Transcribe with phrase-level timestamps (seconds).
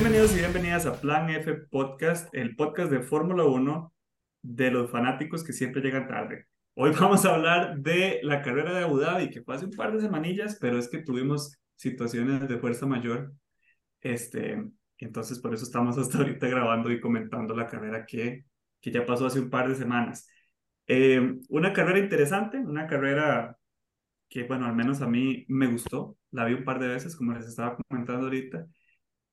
[0.00, 3.92] Bienvenidos y bienvenidas a Plan F Podcast, el podcast de Fórmula 1
[4.42, 6.46] de los fanáticos que siempre llegan tarde.
[6.74, 9.92] Hoy vamos a hablar de la carrera de Abu Dhabi, que fue hace un par
[9.92, 13.32] de semanillas, pero es que tuvimos situaciones de fuerza mayor.
[14.00, 14.64] Este,
[14.98, 18.44] entonces, por eso estamos hasta ahorita grabando y comentando la carrera que,
[18.80, 20.28] que ya pasó hace un par de semanas.
[20.86, 23.58] Eh, una carrera interesante, una carrera
[24.28, 26.16] que, bueno, al menos a mí me gustó.
[26.30, 28.64] La vi un par de veces, como les estaba comentando ahorita.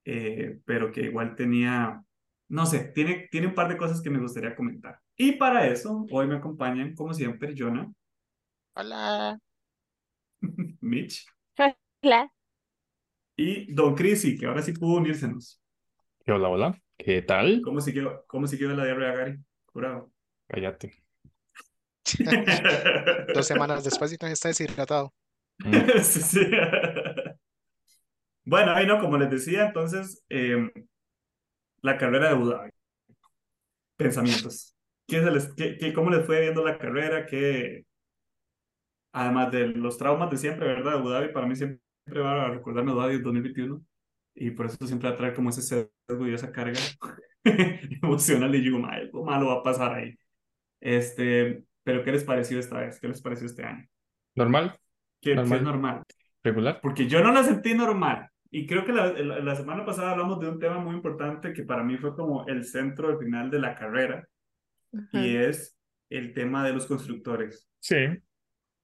[0.05, 2.02] Eh, pero que igual tenía,
[2.50, 5.00] no sé, tiene, tiene un par de cosas que me gustaría comentar.
[5.18, 7.91] Y para eso, hoy me acompañan, como siempre, Jonah.
[8.76, 9.40] Hola.
[10.81, 11.26] Mitch.
[11.58, 12.31] Hola.
[13.36, 15.62] Y Don Crisi, que ahora sí pudo unírsenos.
[16.28, 16.81] Hola, hola.
[16.98, 17.62] ¿Qué tal?
[17.64, 19.40] ¿Cómo siguió, cómo siguió la diarrea, Gary?
[19.66, 20.12] Curado.
[20.48, 20.94] Cállate.
[23.34, 25.14] Dos semanas después y no está deshidratado.
[26.03, 26.39] sí, sí.
[28.46, 30.70] Bueno, ahí no, como les decía, entonces, eh,
[31.82, 32.70] la carrera de Abu Dhabi.
[33.98, 34.76] Pensamientos.
[35.08, 37.26] ¿Qué se les, qué, qué- cómo les fue viendo la carrera?
[37.26, 37.86] ¿Qué,
[39.14, 40.96] además de los traumas de siempre, ¿verdad?
[40.96, 41.82] Abu Dhabi, para mí siempre
[42.22, 43.82] va a recordarme Abu Dhabi 2021
[44.36, 46.80] y por eso siempre va a traer como ese sesgo y esa carga
[48.04, 50.16] emocional y digo, "Ma, algo malo va a pasar ahí.
[50.82, 53.00] Este, pero ¿qué les pareció esta vez?
[53.00, 53.88] ¿Qué les pareció este año?
[54.36, 54.80] ¿Normal?
[55.22, 55.58] ¿Qué, qué Normal.
[55.60, 56.04] es normal?
[56.44, 56.80] ¿Regular?
[56.82, 58.30] Porque yo no la sentí normal.
[58.52, 61.64] Y creo que la, la, la semana pasada hablamos de un tema muy importante que
[61.64, 64.28] para mí fue como el centro al final de la carrera
[65.12, 65.78] y es
[66.10, 67.70] el tema de los constructores.
[67.80, 68.06] Sí.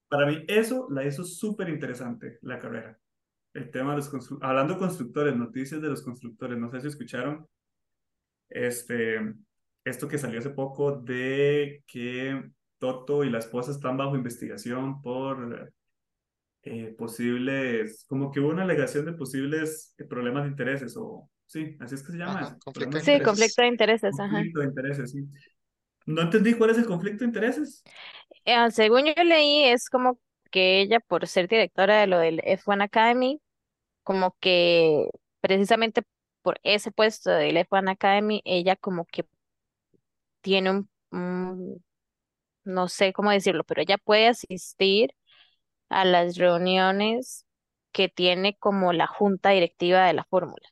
[0.09, 2.97] Para mí eso la hizo súper interesante, la carrera.
[3.53, 6.87] El tema de los constructores, hablando de constructores, noticias de los constructores, no sé si
[6.87, 7.47] escucharon
[8.49, 9.35] este,
[9.85, 15.71] esto que salió hace poco de que Toto y la esposa están bajo investigación por
[16.63, 21.95] eh, posibles, como que hubo una alegación de posibles problemas de intereses o, sí, así
[21.95, 23.21] es que se llama Ajá, conflicto Sí, intereses.
[23.21, 24.43] conflicto de intereses, ajá.
[24.43, 25.25] conflicto de intereses, sí.
[26.07, 27.87] No entendí cuál es el conflicto de intereses.
[28.45, 30.19] Eh, según yo leí, es como
[30.51, 33.41] que ella, por ser directora de lo del F1 Academy,
[34.03, 35.09] como que
[35.41, 36.03] precisamente
[36.43, 39.25] por ese puesto del F1 Academy, ella como que
[40.41, 41.83] tiene un, un-
[42.65, 45.11] no sé cómo decirlo, pero ella puede asistir
[45.91, 47.45] a las reuniones
[47.91, 50.67] que tiene como la junta directiva de la fórmula,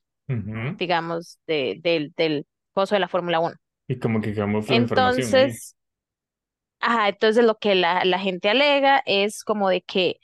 [0.78, 3.56] digamos, de, del, del coso de la Fórmula 1.
[3.88, 4.56] Y como que ahí.
[4.68, 5.76] Entonces,
[6.80, 10.20] ajá, entonces lo que la, la gente alega es como de que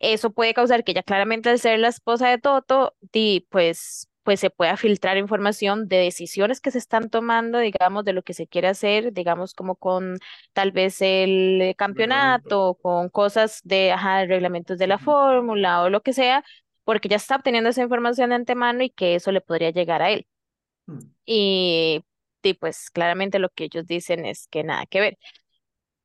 [0.00, 4.40] eso puede causar que ella claramente al ser la esposa de Toto, di, pues, pues
[4.40, 8.48] se pueda filtrar información de decisiones que se están tomando, digamos, de lo que se
[8.48, 10.18] quiere hacer, digamos, como con
[10.52, 11.76] tal vez el Reglamento.
[11.76, 16.44] campeonato, con cosas de, ajá, reglamentos de la fórmula o lo que sea,
[16.84, 20.10] porque ya está obteniendo esa información de antemano y que eso le podría llegar a
[20.10, 20.26] él.
[20.86, 21.00] Hmm.
[21.24, 22.04] Y,
[22.42, 25.18] y pues claramente lo que ellos dicen es que nada que ver.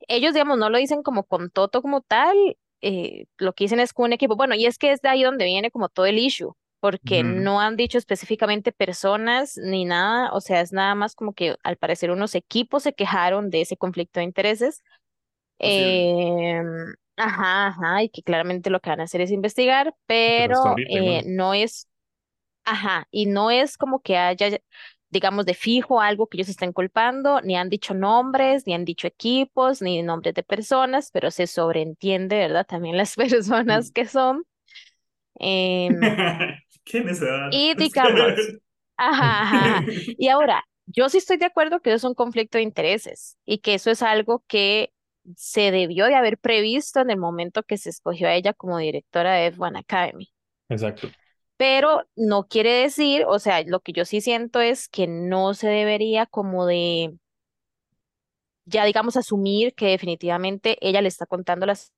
[0.07, 2.35] Ellos, digamos, no lo dicen como con Toto como tal,
[2.81, 4.35] eh, lo que dicen es con un equipo.
[4.35, 7.25] Bueno, y es que es de ahí donde viene como todo el issue, porque Ujú.
[7.25, 11.77] no han dicho específicamente personas ni nada, o sea, es nada más como que al
[11.77, 14.83] parecer unos equipos se quejaron de ese conflicto de intereses.
[15.59, 16.65] Em,
[17.17, 19.95] ajá, ajá, y que claramente lo que van a hacer es investigar,
[20.35, 21.87] Pero pero eh, no es
[22.63, 24.59] Ajá, y no es como que haya,
[25.09, 29.07] digamos, de fijo algo que ellos estén culpando, ni han dicho nombres, ni han dicho
[29.07, 32.65] equipos, ni nombres de personas, pero se sobreentiende, ¿verdad?
[32.67, 33.91] También las personas Hmm.
[33.91, 34.45] que son.
[37.51, 38.33] Y digamos,
[38.97, 39.85] ajá, ajá, ajá.
[40.17, 43.59] Y ahora, yo sí estoy de acuerdo que eso es un conflicto de intereses y
[43.59, 44.91] que eso es algo que
[45.35, 49.33] se debió de haber previsto en el momento que se escogió a ella como directora
[49.33, 50.31] de F1 Academy.
[50.69, 51.07] Exacto.
[51.57, 55.67] Pero no quiere decir, o sea, lo que yo sí siento es que no se
[55.67, 57.13] debería como de,
[58.65, 61.93] ya digamos, asumir que definitivamente ella le está contando las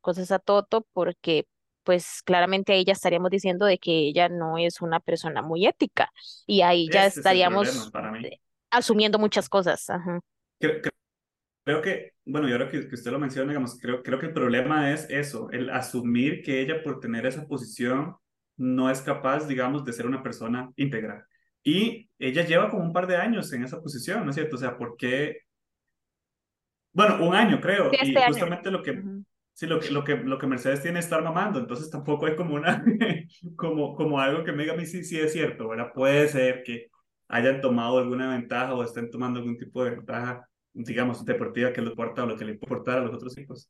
[0.00, 1.46] cosas a Toto porque
[1.88, 6.12] pues claramente ahí ya estaríamos diciendo de que ella no es una persona muy ética
[6.46, 7.90] y ahí ya Ese estaríamos
[8.22, 8.40] eh,
[8.70, 9.88] asumiendo muchas cosas.
[9.88, 10.20] Ajá.
[10.60, 10.92] Creo, creo-
[11.64, 14.34] creo que, bueno, y ahora que, que usted lo menciona, digamos, creo, creo que el
[14.34, 18.16] problema es eso, el asumir que ella por tener esa posición
[18.58, 21.26] no es capaz, digamos, de ser una persona íntegra.
[21.64, 24.56] Y ella lleva como un par de años en esa posición, ¿no es cierto?
[24.56, 25.38] O sea, ¿por qué?
[26.92, 28.34] Bueno, un año creo, Sí, y este año.
[28.34, 29.02] justamente lo que.
[29.58, 32.36] Sí, lo que, lo que, lo que Mercedes tiene es estar mamando, entonces tampoco es
[32.36, 32.84] como una,
[33.56, 35.92] como, como algo que me diga a mí sí, sí es cierto, ¿verdad?
[35.92, 36.86] Puede ser que
[37.26, 41.90] hayan tomado alguna ventaja o estén tomando algún tipo de ventaja, digamos, deportiva que les
[41.90, 43.68] importa o lo que le importara a los otros hijos.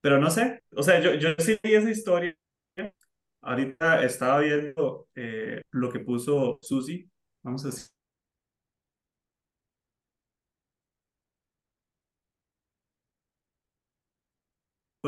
[0.00, 2.34] Pero no sé, o sea, yo, yo sí vi esa historia
[3.42, 7.10] ahorita estaba viendo eh, lo que puso Susi.
[7.42, 8.01] Vamos a decir.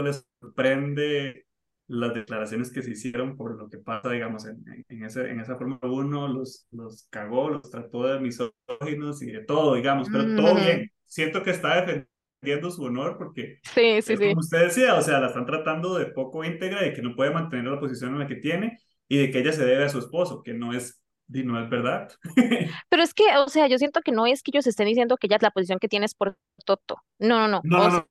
[0.02, 1.46] Les sorprende
[1.87, 5.56] las declaraciones que se hicieron por lo que pasa, digamos, en, en, ese, en esa
[5.56, 10.55] Fórmula 1, los, los cagó, los trató de misóginos y de todo, digamos, pero todo
[10.55, 10.91] bien.
[11.05, 14.29] Siento que está defendiendo su honor porque, sí, sí, sí.
[14.29, 17.31] como usted decía, o sea, la están tratando de poco íntegra, de que no puede
[17.31, 19.99] mantener la posición en la que tiene y de que ella se debe a su
[19.99, 22.08] esposo, que no es no es verdad.
[22.88, 25.29] Pero es que, o sea, yo siento que no es que ellos estén diciendo que
[25.29, 26.99] ya la posición que tienes por Toto.
[27.19, 27.61] No, no, no.
[27.64, 28.06] No, no, o sea,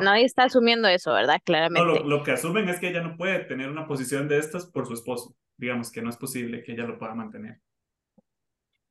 [0.00, 1.40] nadie está asumiendo eso, ¿verdad?
[1.44, 2.00] Claramente.
[2.00, 4.86] No, lo, que asumen es que ella no puede tener una posición de estas por
[4.86, 5.34] su esposo.
[5.56, 7.60] Digamos que no es posible que ella lo pueda mantener.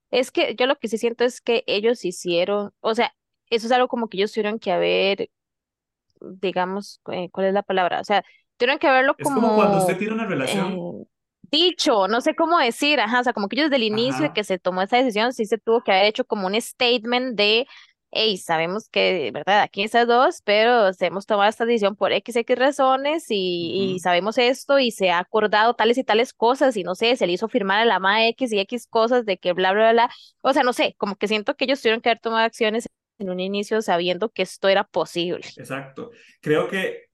[0.10, 3.13] Es que yo lo que sí siento es que ellos hicieron, o sea,
[3.50, 5.30] eso es algo como que ellos tuvieron que haber,
[6.22, 8.00] digamos, eh, ¿cuál es la palabra?
[8.00, 8.24] O sea,
[8.57, 9.38] tuvieron que haberlo como...
[9.38, 10.74] Es como cuando usted tiene una relación...
[10.74, 11.07] Eh,
[11.51, 14.33] dicho, no sé cómo decir, ajá, o sea, como que ellos desde el inicio de
[14.33, 17.68] que se tomó esa decisión, sí se tuvo que haber hecho como un statement de
[18.12, 19.62] hey, sabemos que, ¿verdad?
[19.62, 24.80] Aquí esas dos, pero hemos tomado esta decisión por X, X razones y, sabemos esto
[24.80, 27.80] y se ha acordado tales y tales cosas y no sé, se le hizo firmar
[27.80, 30.09] a la MA X y X cosas de que bla, bla, bla.
[30.42, 32.88] O sea, no sé, como que siento que ellos tuvieron que haber tomado acciones
[33.19, 35.45] en un inicio sabiendo que esto era posible.
[35.57, 36.12] Exacto.
[36.42, 37.07] Creo que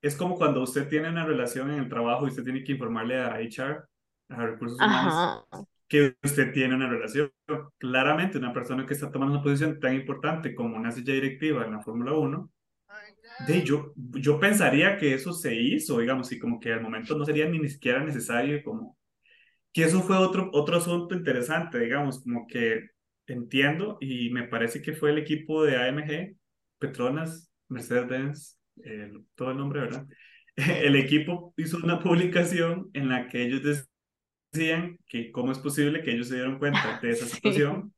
[0.00, 3.18] es como cuando usted tiene una relación en el trabajo y usted tiene que informarle
[3.18, 3.84] a HR,
[4.28, 5.44] a recursos humanos,
[5.88, 7.32] que usted tiene una relación.
[7.78, 11.72] Claramente, una persona que está tomando una posición tan importante como una silla directiva en
[11.72, 12.50] la Fórmula 1,
[13.46, 17.24] de yo, yo pensaría que eso se hizo, digamos, y como que al momento no
[17.24, 18.98] sería ni siquiera necesario, como
[19.72, 22.88] que eso fue otro, otro asunto interesante, digamos, como que
[23.26, 26.36] entiendo y me parece que fue el equipo de AMG,
[26.78, 28.58] Petronas, Mercedes-Benz,
[29.34, 30.06] todo el nombre, ¿verdad?
[30.56, 33.62] El equipo hizo una publicación en la que ellos
[34.58, 37.92] decían que cómo es posible que ellos se dieron cuenta de esa situación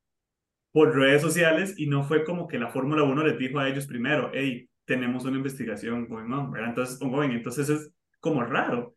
[0.72, 3.86] por redes sociales y no fue como que la Fórmula 1 les dijo a ellos
[3.86, 6.70] primero, hey, tenemos una investigación going on, ¿verdad?
[6.70, 7.32] Entonces, ongoing.
[7.32, 8.94] Entonces es como raro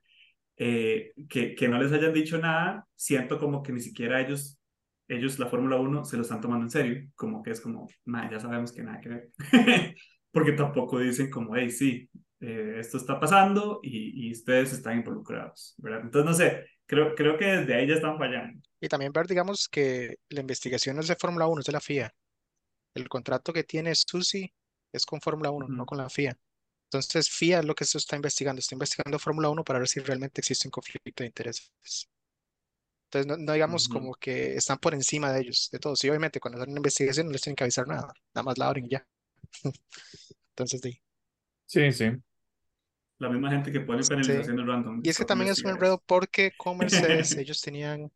[0.57, 4.59] eh, que, que no les hayan dicho nada, siento como que ni siquiera ellos,
[5.07, 8.39] ellos la Fórmula 1 se lo están tomando en serio, como que es como, ya
[8.39, 9.29] sabemos que nada que ver,
[10.31, 15.75] porque tampoco dicen como, hey, sí, eh, esto está pasando y, y ustedes están involucrados,
[15.77, 16.01] ¿verdad?
[16.03, 18.61] Entonces, no sé, Creo, creo que desde ahí ya están fallando.
[18.79, 21.79] Y también ver, digamos, que la investigación no es de Fórmula 1, es de la
[21.79, 22.13] FIA.
[22.93, 24.53] El contrato que tiene Susi
[24.91, 26.37] es con Fórmula 1, no con la FIA.
[26.85, 28.59] Entonces, FIA es lo que se está investigando.
[28.59, 31.71] Está investigando Fórmula 1 para ver si realmente existe un conflicto de intereses.
[33.09, 36.03] Entonces, no, digamos como que están por encima de ellos, de todos.
[36.03, 38.13] Y obviamente, cuando hacen una investigación no les tienen que avisar nada.
[38.33, 39.07] Nada más la abren y ya.
[40.49, 41.01] Entonces, sí.
[41.65, 42.11] Sí, sí
[43.23, 45.01] la misma gente que pone penalizaciones random.
[45.03, 48.11] Y es que también es un enredo porque con Mercedes ellos tenían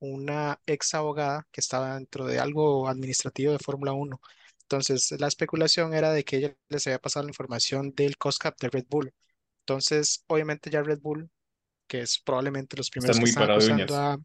[0.00, 4.20] una ex abogada que estaba dentro de algo administrativo de Fórmula 1.
[4.62, 8.54] Entonces, la especulación era de que ella les había pasado la información del cost cap
[8.60, 9.12] de Red Bull.
[9.60, 11.30] Entonces, obviamente ya Red Bull,
[11.86, 14.18] que es probablemente los primeros que están acusando a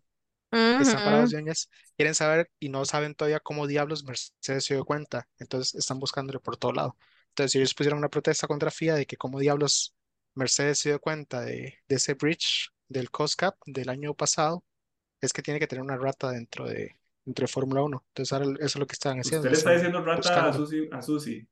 [0.52, 4.74] que están parados de uñas, quieren saber y no saben todavía cómo diablos Mercedes se
[4.76, 5.28] dio cuenta.
[5.40, 6.98] Entonces, están buscándole por todo lado.
[7.30, 9.96] Entonces, ellos pusieron una protesta contra FIA de que cómo diablos
[10.36, 14.64] Mercedes se dio cuenta de, ese bridge del cost cap del año pasado,
[15.22, 18.04] es que tiene que tener una rata dentro de, entre Fórmula 1.
[18.10, 19.48] Entonces ahora eso es lo que están haciendo.
[19.48, 21.48] ¿Usted le está diciendo rata a Susi, a Susi?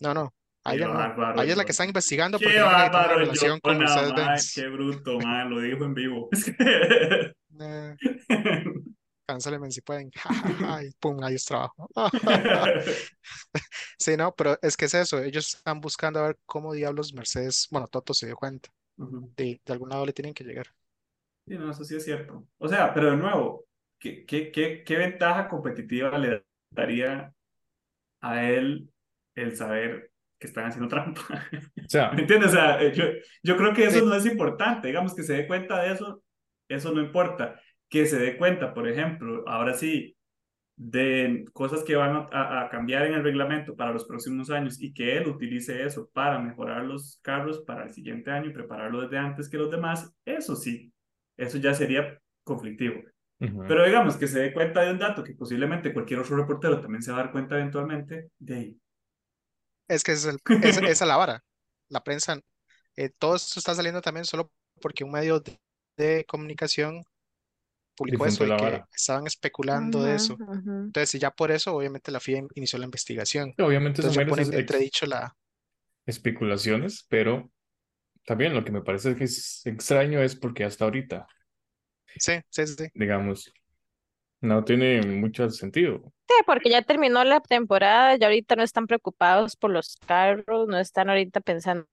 [0.00, 0.34] No, no.
[0.64, 1.42] A ella, no.
[1.42, 5.50] ella es la que está investigando porque tiene una relación con Mercedes Qué bruto, man,
[5.50, 6.28] lo dijo en vivo.
[9.28, 10.10] eh, si pueden.
[10.86, 11.88] y pum, ahí es trabajo.
[13.98, 15.22] sí, no, pero es que es eso.
[15.22, 18.70] Ellos están buscando a ver cómo diablos Mercedes, bueno, Toto se dio cuenta.
[18.96, 20.66] de, de, algún lado le tienen que llegar.
[21.46, 22.46] Sí, no, eso sí es cierto.
[22.58, 23.66] O sea, pero de nuevo,
[23.98, 27.32] ¿qué, qué, qué, qué ventaja competitiva le daría
[28.20, 28.88] a él
[29.34, 31.22] el saber que están haciendo trampa?
[31.84, 32.50] O sea, ¿Me entiendes?
[32.50, 33.04] O sea, yo,
[33.42, 34.88] yo creo que eso no es importante.
[34.88, 36.22] Digamos que se dé cuenta de eso,
[36.68, 37.60] eso no importa
[37.92, 40.16] que se dé cuenta, por ejemplo, ahora sí,
[40.76, 45.18] de cosas que van a, cambiar en el reglamento para los próximos años y que
[45.18, 49.50] él utilice eso para mejorar los carros para el siguiente año y prepararlo desde antes
[49.50, 50.90] que los demás, eso sí,
[51.36, 53.02] eso ya sería conflictivo.
[53.38, 57.02] Pero digamos que se dé cuenta de un dato que posiblemente cualquier otro reportero también
[57.02, 58.80] se va a dar cuenta eventualmente, de ahí.
[59.86, 61.44] Es que es, el, es esa la vara.
[61.90, 62.40] La prensa,
[62.96, 65.42] eh, todo esto está saliendo también solo porque un medio
[65.98, 67.04] de comunicación
[67.96, 70.36] publicó eso y que estaban especulando de eso.
[70.38, 73.54] Entonces, y ya por eso, obviamente, la FIA inició la investigación.
[73.58, 75.34] Obviamente Entonces, ya entredicho la...
[76.06, 77.50] especulaciones, pero
[78.26, 81.26] también lo que me parece que es extraño es porque hasta ahorita,
[82.18, 82.88] Sí, sí, sí.
[82.94, 83.52] digamos,
[84.40, 86.12] no tiene mucho sentido.
[86.28, 90.78] Sí, porque ya terminó la temporada, ya ahorita no están preocupados por los carros, no
[90.78, 91.86] están ahorita pensando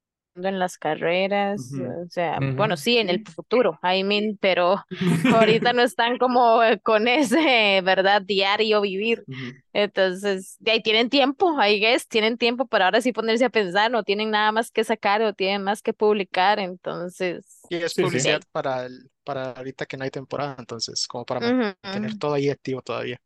[0.48, 4.84] en las carreras, o sea, bueno, sí, en el futuro, I mean, pero
[5.30, 8.22] ahorita no están como eh, con ese, ¿verdad?
[8.22, 9.28] Diario vivir.
[9.74, 13.92] Entonces, de ahí tienen tiempo, I guess, tienen tiempo para ahora sí ponerse a pensar,
[13.92, 18.08] no tienen nada más que sacar o tienen más que publicar, entonces, Y es Sí,
[18.10, 18.20] sí.
[18.20, 21.74] publicidad para el, para ahorita que no hay temporada, entonces, como para ahí.
[21.84, 23.22] mantener todo ahí activo todavía.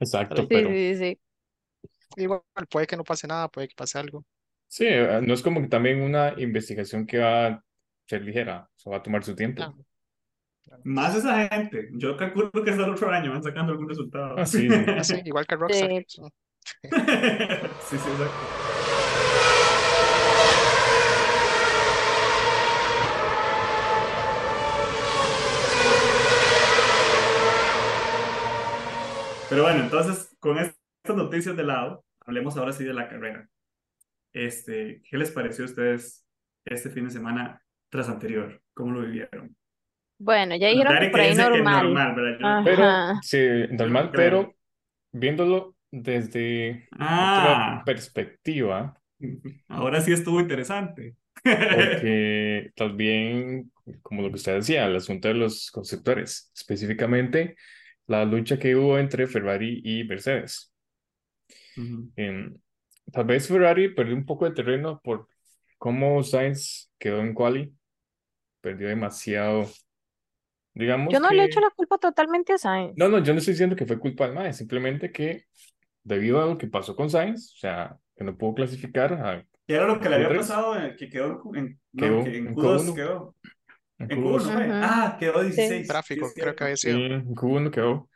[0.00, 1.20] Exacto, Sí, sí, sí.
[2.16, 4.24] Igual, puede que no pase nada, puede que pase algo.
[4.68, 7.64] Sí, eh, no es como que también una investigación que va a
[8.06, 9.62] ser ligera, o sea, va a tomar su tiempo.
[9.62, 9.74] Ah.
[10.84, 11.88] Más esa gente.
[11.92, 14.36] Yo calculo que hasta el otro año van sacando algún resultado.
[14.38, 14.76] Ah, sí, sí.
[14.88, 15.90] Ah, sí, igual que Rockstar.
[15.90, 16.04] Sí.
[16.08, 16.22] sí.
[17.88, 18.86] Sí, sí, exacto.
[29.48, 30.74] Pero bueno, entonces, con estas
[31.16, 33.48] noticias de lado, hablemos ahora sí de la carrera.
[34.36, 36.26] Este, ¿qué les pareció a ustedes
[36.64, 38.62] este fin de semana tras anterior?
[38.74, 39.56] ¿Cómo lo vivieron?
[40.18, 41.84] Bueno, ya dijeron que por ahí normal.
[41.84, 42.84] normal, Pero,
[43.22, 43.38] sí,
[43.70, 44.54] normal, pero
[45.12, 49.00] viéndolo desde otra Ah, perspectiva,
[49.68, 51.16] ahora sí estuvo interesante.
[51.42, 57.56] porque también, como lo que usted decía, el asunto de los constructores, específicamente
[58.06, 60.72] la lucha que hubo entre Ferrari y Mercedes.
[63.12, 65.28] Tal vez Ferrari perdió un poco de terreno por
[65.78, 67.74] cómo Sainz quedó en quali,
[68.62, 69.66] perdió demasiado,
[70.74, 71.46] digamos Yo no le que...
[71.46, 72.96] echo la culpa totalmente a Sainz.
[72.96, 75.44] No, no, yo no estoy diciendo que fue culpa del MAE, simplemente que
[76.04, 79.74] debido a lo que pasó con Sainz, o sea, que no pudo clasificar a ¿Qué
[79.74, 80.76] era lo que le había Q3, pasado?
[80.78, 83.34] eh, Que quedó en, no, quedó que en en Q2 Q1, quedó.
[83.98, 84.64] en En Q1 Q2, fue.
[84.68, 84.72] Ujú.
[84.80, 85.52] Ah, quedó Sí.
[85.52, 85.86] 16.
[85.86, 87.04] Sí, Tráfico, creo que había sí, sido.
[87.14, 88.08] en Q1 quedó.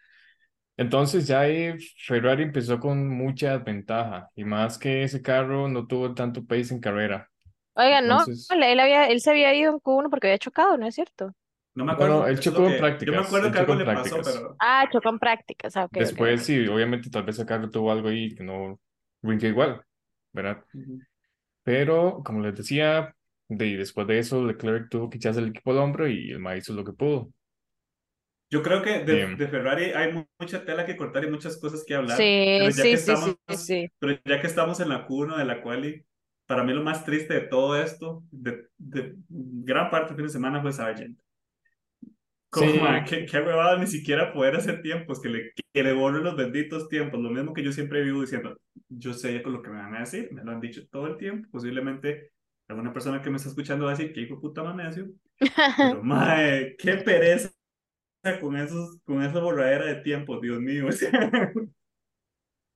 [0.80, 1.74] Entonces ya ahí
[2.06, 6.80] Ferrari empezó con mucha ventaja y más que ese carro no tuvo tanto pace en
[6.80, 7.30] carrera.
[7.74, 10.76] Oiga, no, Entonces, él, él había, él se había ido en Q1 porque había chocado,
[10.76, 11.34] ¿no es cierto?
[11.74, 12.26] No me no, no, acuerdo.
[12.26, 12.80] él Eso es chocó en que.
[13.00, 14.24] Yo me prácticas, acuerdo él que algo en le pasó, prácticas.
[14.24, 14.56] pero.
[14.58, 16.42] Ah, chocó en prácticas, ah, ok, ok, Después ok.
[16.44, 18.80] sí, obviamente tal vez el carro tuvo algo ahí que no
[19.22, 19.84] rindió igual,
[20.32, 20.64] ¿verdad?
[20.74, 21.00] Ujú.
[21.62, 23.14] Pero como les decía,
[23.48, 26.58] de, después de eso Leclerc tuvo que echarse el equipo al hombro y el MAE
[26.58, 27.32] hizo lo que pudo.
[28.50, 31.84] Yo creo que de, de Ferrari hay mu- mucha tela que cortar y muchas cosas
[31.86, 32.16] que hablar.
[32.16, 33.88] Sí, Pero ya que sí, sí, estamos, sí, sí.
[33.98, 36.04] pero ya que estamos en la Q1 de la quali,
[36.46, 40.32] para mí lo más triste de todo esto, de, de gran parte del fin de
[40.32, 41.18] semana, fue Sargent.
[42.50, 45.92] Como, sí, ma, qué, qué huevada ni siquiera poder hacer tiempos, que le, que le
[45.92, 47.20] borren los benditos tiempos.
[47.20, 50.00] Lo mismo que yo siempre vivo diciendo, yo sé con lo que me van a
[50.00, 51.48] decir, me lo han dicho todo el tiempo.
[51.52, 52.32] Posiblemente
[52.68, 55.06] alguna persona que me está escuchando va a decir que hijo de puta manecio,
[55.76, 57.50] pero mae, qué pereza
[58.40, 60.86] con esos, con esa borradera de tiempos, Dios mío.
[60.88, 61.10] o sea,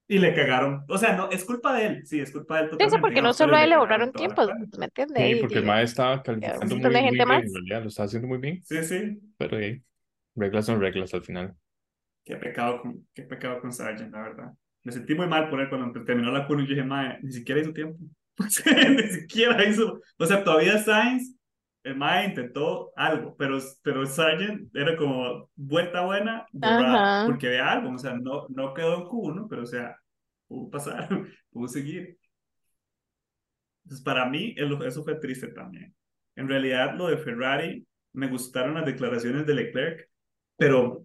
[0.06, 0.84] y le cagaron.
[0.88, 3.22] O sea, no, es culpa de él, sí, es culpa de él totalmente, porque no
[3.22, 4.48] pero solo a él le borraron tiempos.
[4.78, 5.20] ¿me entiende?
[5.20, 7.42] sí, Y, porque el y- MAE estaba calificando muy, muy gente bien, más.
[7.44, 9.20] en realidad lo estaba haciendo muy bien, Sí, sí.
[9.38, 9.82] pero ahí,
[10.34, 11.56] reglas son reglas al final.
[12.24, 14.52] Qué pecado con, qué pecado con Sargent, la verdad.
[14.82, 17.32] Me sentí muy mal por él cuando terminó la curva y yo dije, mae, ni
[17.32, 17.98] siquiera hizo tiempo.
[18.96, 20.00] Ni siquiera hizo.
[20.18, 21.36] O sea, todavía Sainz,
[21.84, 27.92] el mae intentó algo, pero, pero Sargent era como vuelta buena, borrada, porque había algo.
[27.94, 29.96] O sea, no, no quedó en Q1, pero o sea,
[30.48, 31.08] pudo pasar,
[31.52, 32.18] pudo seguir.
[33.84, 35.94] Entonces, para mí, eso fue triste también.
[36.36, 40.08] En realidad, lo de Ferrari, me gustaron las declaraciones de Leclerc,
[40.56, 41.04] pero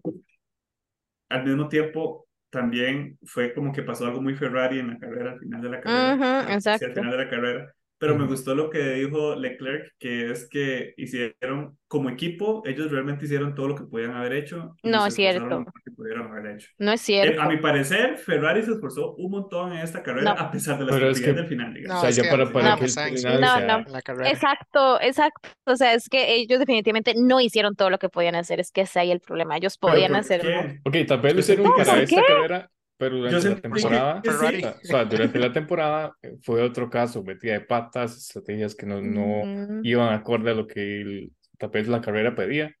[1.28, 5.40] al mismo tiempo también fue como que pasó algo muy Ferrari en la carrera, al
[5.40, 6.86] final de la carrera, sí, al exacto.
[6.94, 8.32] final de la carrera, pero me Ujú.
[8.32, 13.68] gustó lo que dijo Leclerc, que es que hicieron, como equipo, ellos realmente hicieron todo
[13.68, 15.64] lo que podían haber hecho No es cierto.
[15.96, 16.68] pudieron haber hecho.
[16.78, 17.48] No es Eh, a cierto.
[17.48, 20.92] mi parecer, Ferrari se esforzó un montón en esta carrera, No, a pesar de la
[20.92, 21.94] Pero es que, del final, o digamos.
[21.96, 23.84] No, sea, es ya que para, para no, que el Sainz final no, sea, no.
[23.90, 24.30] la carrera.
[24.30, 25.48] Exacto, exacto.
[25.66, 28.60] O sea, es que ellos definitivamente no hicieron todo lo que podían hacer.
[28.60, 29.56] Es que ese ahí el problema.
[29.56, 30.42] Ellos podían ¿por hacer
[30.84, 34.74] ok, tal vez lo hicieron para esta carrera, pero Yo durante la temporada, que sí.
[34.82, 39.00] o sea, durante la temporada eh, fue otro caso, metida de patas, estrategias que no,
[39.02, 39.82] no Ujú.
[39.82, 42.74] iban acorde a lo que el, tal vez la carrera pedía.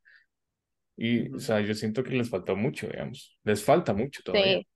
[0.96, 1.40] Y, o Ujú.
[1.40, 3.38] sea, yo siento que les faltó mucho, digamos.
[3.44, 4.60] Les falta mucho todavía.
[4.60, 4.66] Sí.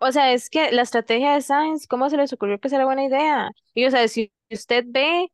[0.00, 3.04] O sea, es que la estrategia de Sainz, ¿cómo se les ocurrió que era buena
[3.04, 3.50] idea?
[3.74, 5.28] Y o sea, si usted ve,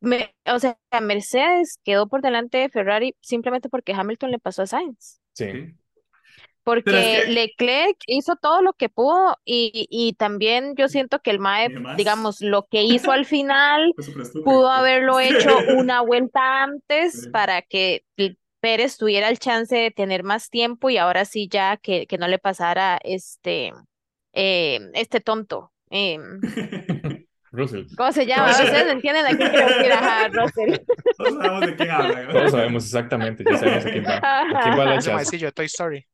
[0.00, 4.66] me- o sea, Mercedes quedó por delante de Ferrari simplemente porque Hamilton le pasó a
[4.66, 5.20] Sainz.
[5.34, 5.76] Sí.
[6.66, 6.90] Porque
[7.26, 11.68] que- Leclerc hizo todo lo que pudo y, y también yo siento que el Mae,
[11.96, 13.94] digamos, lo que hizo al final
[14.44, 17.30] pudo haberlo hecho una vuelta antes Sí.
[17.30, 18.02] para que
[18.60, 22.26] Pérez tuviera el chance de tener más tiempo y ahora sí ya que, que no
[22.26, 23.72] le pasara este,
[24.32, 25.70] eh, este tonto.
[25.90, 26.18] eh,
[27.52, 27.84] Russell.
[27.96, 28.48] ¿cómo se llama?
[28.48, 28.64] Russell.
[28.66, 30.78] Ustedes entienden a quién quiero decir, ajá, Russell.
[31.16, 32.28] Todos sabemos de quién habla.
[32.32, 34.16] Todos sabemos exactamente, ya sabemos a quién va.
[34.16, 35.14] A quién va la Ese chaza.
[35.14, 36.06] maecillo de Toy Story.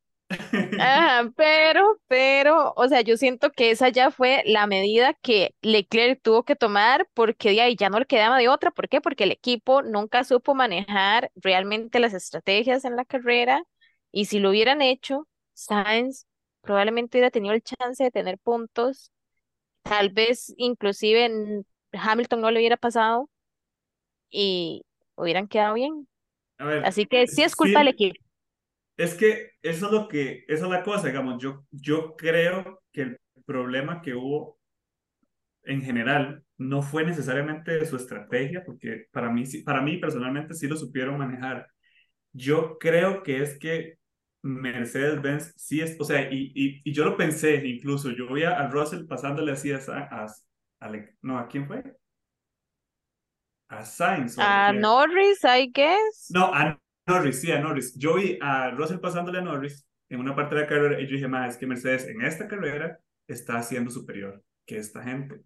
[0.77, 6.21] Ajá, pero, pero, o sea, yo siento que esa ya fue la medida que Leclerc
[6.21, 8.71] tuvo que tomar porque de ahí ya no le quedaba de otra.
[8.71, 8.99] ¿Por qué?
[8.99, 13.63] Porque el equipo nunca supo manejar realmente las estrategias en la carrera
[14.11, 16.25] y si lo hubieran hecho, Sainz
[16.61, 19.11] probablemente hubiera tenido el chance de tener puntos.
[19.83, 23.29] Tal vez inclusive en Hamilton no le hubiera pasado
[24.29, 24.85] y
[25.15, 26.07] hubieran quedado bien.
[26.57, 28.19] A ver, Así que sí es culpa del equipo.
[28.97, 33.01] Es que eso es lo que, esa es la cosa, digamos, yo, yo creo que
[33.01, 34.59] el problema que hubo
[35.63, 40.67] en general no fue necesariamente de su estrategia, porque para mí, para mí personalmente sí
[40.67, 41.67] lo supieron manejar.
[42.33, 43.97] Yo creo que es que
[44.43, 48.67] Mercedes-Benz sí es, o sea, y, y, y yo lo pensé incluso, yo vi a,
[48.67, 50.27] Russell pasándole así a, a,
[51.21, 51.81] no, ¿a quién fue?
[53.69, 54.37] A Sainz.
[54.37, 54.73] a.
[54.73, 56.27] Norris, I guess.
[56.29, 57.95] No, a Norris, sí, a Norris.
[57.97, 61.13] Yo vi a Russell pasándole a Norris en una parte de la carrera y yo
[61.13, 65.41] dije, más es que Mercedes en esta carrera está siendo superior que esta gente.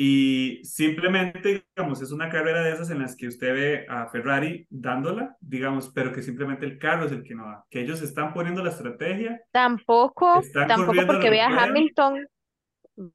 [0.00, 4.64] Y simplemente, digamos, es una carrera de esas en las que usted ve a Ferrari
[4.70, 8.32] dándola, digamos, pero que simplemente el carro es el que no va, que ellos están
[8.32, 11.48] poniendo la estrategia, Tampoco, tampoco porque vea.
[11.48, 12.26] Hamilton,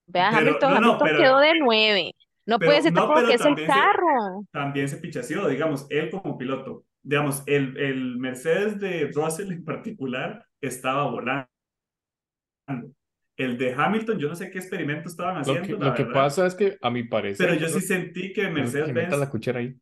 [0.08, 2.12] vea Hamilton, no, no, Hamilton pero- quedó de nueve.
[2.46, 4.46] No pero- puede ser tampoco que es el también se- carro.
[4.52, 6.84] también se pichaseó, digamos, él como piloto.
[7.04, 11.48] Digamos, el, el Mercedes de Russell en particular estaba volando.
[13.36, 16.06] El de Hamilton, yo no sé qué experimento estaban Lo haciendo, que, la lo que
[16.06, 17.48] pasa es que a mi parecer.
[17.48, 19.76] Pero yo sí sentí que que meta la cuchara ahí.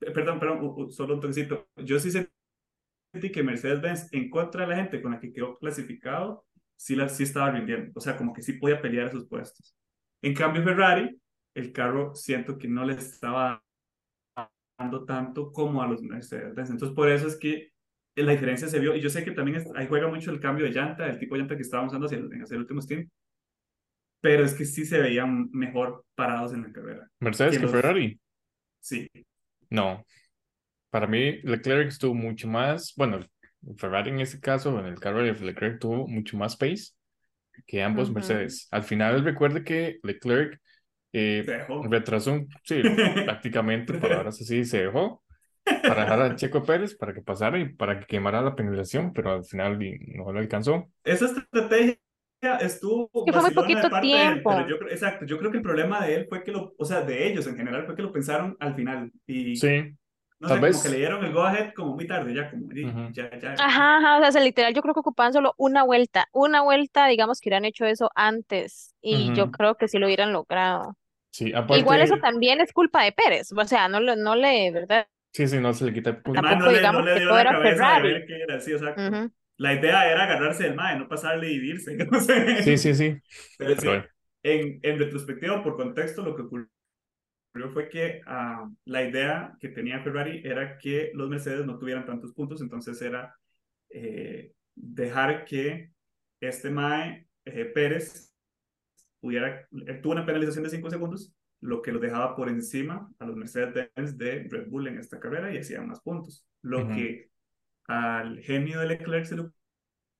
[0.00, 1.68] eh, perdón, perdón, solo un toquecito.
[1.76, 6.44] Yo sí sentí que Mercedes-Benz, en contra de la gente con la que quedó clasificado,
[6.74, 7.92] sí, la, sí estaba rindiendo.
[7.94, 9.76] O sea, como que sí podía pelear esos puestos.
[10.22, 11.16] En cambio, Ferrari,
[11.54, 13.62] el carro siento que no le estaba
[15.04, 16.70] tanto como a los Mercedes-Benz.
[16.70, 17.70] Entonces, por eso es que
[18.16, 18.94] la diferencia se vio.
[18.94, 21.34] Y yo sé que también es- ahí juega mucho el cambio de llanta, el tipo
[21.34, 23.10] de llanta que estábamos usando hacia el, hacia el último stint.
[24.20, 27.08] Pero es que sí se veían mejor parados en la carrera.
[27.20, 28.20] Mercedes que que los- Ferrari.
[28.80, 29.08] Sí.
[29.70, 30.04] No.
[30.90, 32.92] Para mí, Leclerc estuvo mucho más.
[32.96, 33.20] Bueno,
[33.78, 36.92] Ferrari en este caso, en el carro de Leclerc tuvo mucho más pace
[37.66, 38.14] que ambos Ujú.
[38.16, 38.68] Mercedes.
[38.70, 40.60] Al final, recuerde que Leclerc
[41.12, 41.82] eh, Se dejó.
[41.90, 42.82] retrasó, un- sí,
[43.24, 45.22] prácticamente, palabras así, se dejó
[45.86, 49.32] para dejar a Checo Pérez para que pasara y para que quemara la penalización, pero
[49.32, 49.78] al final
[50.14, 50.88] no lo alcanzó.
[51.04, 51.98] Esa estrategia
[52.60, 54.50] estuvo que fue muy poquito él, tiempo.
[54.50, 57.02] pero yo exacto, yo creo que el problema de él fue que lo, o sea,
[57.02, 59.96] de ellos en general, fue que lo pensaron al final y Sí,
[60.40, 60.76] no tal sé, vez.
[60.76, 63.12] como que le dieron el go ahead como muy tarde, ya como, y- Ujú.
[63.12, 63.54] ya, ya.
[63.58, 67.40] Ajá, ajá, o sea, literal, yo creo que ocupaban solo una vuelta, una vuelta, digamos
[67.40, 69.50] que hubieran hecho eso antes y yo Ujú.
[69.50, 70.96] creo que sí lo hubieran logrado.
[71.32, 74.70] Sí, aparte, Igual eso también es culpa de Pérez, o sea, no, le- no le,
[74.70, 75.08] ¿verdad?
[75.32, 77.38] sí, sí, no se le quita tampoco no le, digamos no le que dio todo
[77.38, 78.10] la era cabeza de Ferrari.
[78.10, 79.10] ver qué era, sí, exacto.
[79.10, 79.32] Ujú.
[79.58, 82.34] La idea era agarrarse del mae, no pasarle y irse, no sé.
[82.58, 83.20] Sí, sí, sí.
[83.56, 84.08] Pero Pero
[84.42, 86.68] en, en retrospectiva, por contexto, lo que ocurrió
[87.72, 92.32] fue que ah, la idea que tenía Ferrari era que los Mercedes no tuvieran tantos
[92.32, 93.34] puntos, entonces era
[93.90, 95.92] eh, dejar que
[96.40, 98.31] este Mae eh, Pérez
[99.22, 103.24] pudiera, él tuvo una penalización de 5 segundos, lo que lo dejaba por encima a
[103.24, 106.44] los Mercedes-Benz de Red Bull en esta carrera y hacían más puntos.
[106.60, 106.94] Lo Ujú.
[106.94, 107.30] que
[107.86, 109.44] al genio de Leclerc se le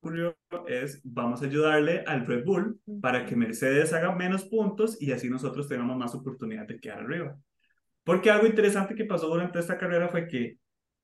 [0.01, 0.37] ocurrió
[0.69, 5.29] es vamos a ayudarle al Red Bull para que Mercedes haga menos puntos y así
[5.29, 7.37] nosotros tengamos más oportunidad de quedar arriba.
[8.05, 10.59] Porque algo interesante que pasó durante esta carrera fue que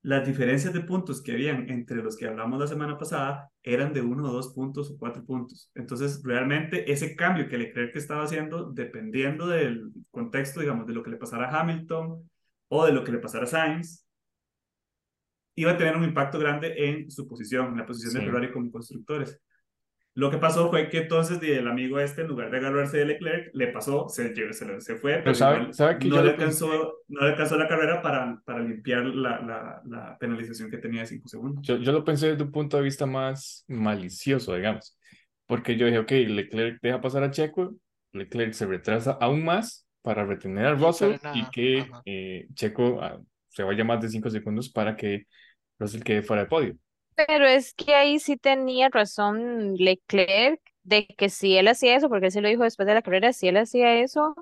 [0.08, 4.00] las diferencias de puntos que habían entre los que hablamos la semana pasada eran de
[4.00, 5.70] uno o dos puntos o cuatro puntos.
[5.74, 11.10] Entonces, realmente ese cambio que Leclerc estaba haciendo, dependiendo del contexto, digamos, de lo que
[11.10, 12.26] le pasara a Hamilton
[12.68, 14.06] o de lo que le pasara a Sainz,
[15.56, 18.26] iba a tener un impacto grande en su posición, en la posición de Sí.
[18.26, 19.38] Ferrari como constructores.
[20.14, 23.50] Lo que pasó fue que entonces el amigo este, en lugar de agarrarse de Leclerc,
[23.54, 26.94] le pasó, se, se, se fue, pero, sabe- igual sabe que no, le pensé- alcanzó,
[27.08, 31.06] no le alcanzó la carrera para, para limpiar la, la, la penalización que tenía de
[31.06, 31.64] 5 segundos.
[31.66, 34.96] Yo, yo lo pensé desde un punto de vista más malicioso, digamos,
[35.46, 37.74] porque yo dije, ok, Leclerc deja pasar a Checo,
[38.12, 43.20] Leclerc se retrasa aún más para retener a Y Russell y que eh, Checo ah,
[43.48, 45.24] se vaya más de 5 segundos para que
[45.78, 46.76] Russell quede fuera de podio.
[47.26, 52.26] Pero es que ahí sí tenía razón Leclerc de que si él hacía eso, porque
[52.26, 54.34] él sí lo dijo después de la carrera, si él hacía eso,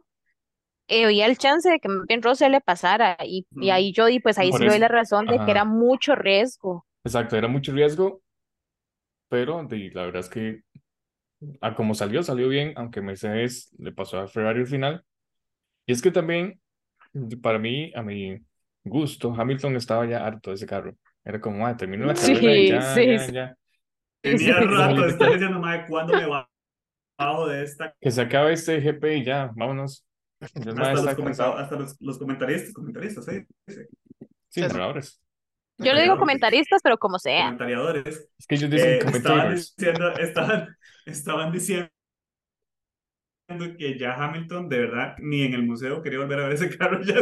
[0.89, 3.17] eh, había el chance de que bien Russell le pasara.
[3.25, 3.71] Y, y Ujú.
[3.71, 6.15] ahí yo di, pues ahí Por sí le doy la razón de que era mucho
[6.17, 6.87] riesgo.
[7.05, 8.23] exacto, era mucho riesgo,
[9.29, 10.63] pero de- la verdad es que
[11.61, 15.05] a como salió, salió bien, aunque Mercedes le pasó a Ferrari al final.
[15.87, 16.61] Y es que también,
[17.43, 18.39] para mí, a mi
[18.85, 20.97] gusto, Hamilton estaba ya harto de ese carro.
[21.27, 23.57] Era como, ah, termino la carrera y Sí, ya, sí, ya, sí, ya.
[24.23, 24.67] sí, Tenía sí.
[24.67, 26.27] rato estar diciendo, madre, ¿cuándo me
[27.19, 27.95] bajo de esta?
[28.01, 30.05] que se acabe este GP y ya, vámonos.
[30.55, 31.59] Ya mae Hasta los, está comenta- cansado.
[31.59, 33.47] hasta los, los comentaristas, comentaristas, ¿eh?
[34.49, 35.21] Sí, narradores.
[35.79, 37.45] Yo le digo comentaristas, pero como sea.
[37.45, 38.29] Comentariadores.
[38.39, 41.91] Es que ellos dicen Eh, estaban diciendo, estaban, estaban diciendo
[43.79, 47.01] que ya Hamilton de verdad ni en el museo quería volver a ver ese carro
[47.05, 47.15] ya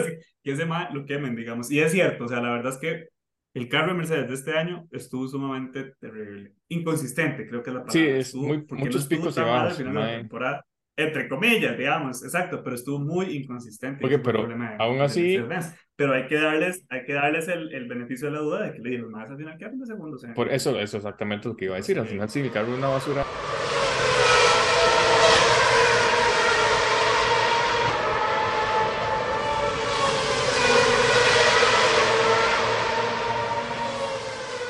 [0.42, 3.08] que ese más lo quemen digamos y es cierto o sea la verdad es que
[3.54, 7.84] el carro de Mercedes de este año estuvo sumamente terrible inconsistente creo que es la
[7.88, 9.78] Sí, palabra es estuvo muy, porque no muchos estuvo picos y mal al bajos.
[9.78, 14.76] final de la temporada entre comillas digamos exacto pero estuvo muy inconsistente el pero de,
[14.78, 15.38] aún así,
[15.96, 18.78] pero hay que darles hay que darles el, el beneficio de la duda de que
[18.80, 21.48] le dieron más al final quedaron de segundos en el por eso, eso es exactamente
[21.48, 21.98] lo que iba a decir.
[21.98, 22.12] Al Sí.
[22.12, 23.24] final, sí, mi carro es una basura.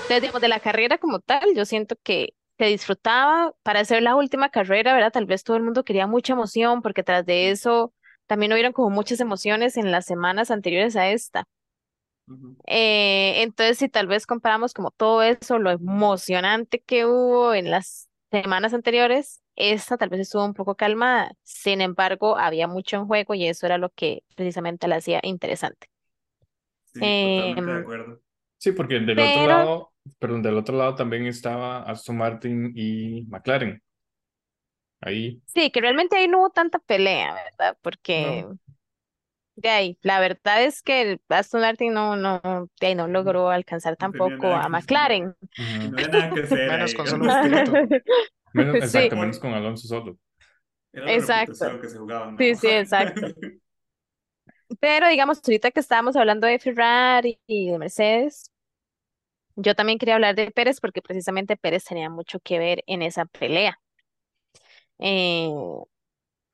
[0.08, 4.16] Entonces, digamos, de la carrera como tal, yo siento que se disfrutaba para hacer la
[4.16, 5.12] última carrera, ¿verdad?
[5.12, 7.92] Tal vez todo el mundo quería mucha emoción, porque tras de eso
[8.26, 11.44] también hubieron como muchas emociones en las semanas anteriores a esta.
[12.66, 18.08] Eh, entonces, si tal vez comparamos como todo eso, lo emocionante que hubo en las
[18.30, 21.32] semanas anteriores, esta tal vez estuvo un poco calmada.
[21.42, 25.88] Sin embargo, había mucho en juego y eso era lo que precisamente la hacía interesante.
[26.84, 28.22] sí totalmente de Em, acuerdo
[28.58, 33.24] Sí, porque del otro pero lado, perdón, del otro lado también estaba Aston Martin y
[33.28, 33.82] McLaren.
[35.00, 37.76] Ahí, sí, que realmente ahí no hubo tanta pelea, ¿verdad?
[37.82, 38.58] Porque no.
[39.56, 42.40] de ahí, la verdad es que el Aston Martin no, no,
[42.80, 45.36] de ahí no logró alcanzar no tampoco nada a McLaren.
[45.56, 47.24] no había nada que hacer Menos ahí con solo.
[48.52, 50.18] Menos, Sí, exacto, menos con Alonso solo.
[50.92, 51.80] Era exacto.
[51.80, 52.56] que se jugaban, Sí, ¿no?
[52.56, 53.26] sí, exacto.
[54.80, 58.50] Pero digamos, ahorita que estábamos hablando de Ferrari y de Mercedes,
[59.56, 63.24] yo también quería hablar de Pérez porque precisamente Pérez tenía mucho que ver en esa
[63.26, 63.78] pelea.
[64.98, 65.50] Eh,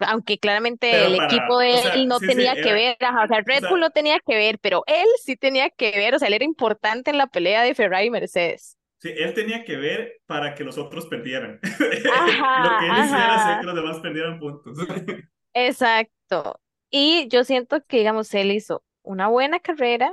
[0.00, 2.96] aunque claramente el equipo de o él sea, no sí, sí, tenía que era, ver,
[3.00, 6.14] o sea, o Red Bull no tenía que ver, pero él sí tenía que ver,
[6.14, 8.76] o sea, él era importante en la pelea de Ferrari y Mercedes.
[8.98, 11.60] sí, él tenía que ver para que los otros perdieran.
[12.12, 14.76] Ajá, Lo que él hiciera hacía que los demás perdieran puntos.
[15.54, 16.60] exacto.
[16.90, 20.12] Y yo siento que, digamos, él hizo una buena carrera,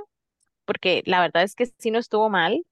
[0.66, 2.66] porque la verdad es que sí no estuvo mal,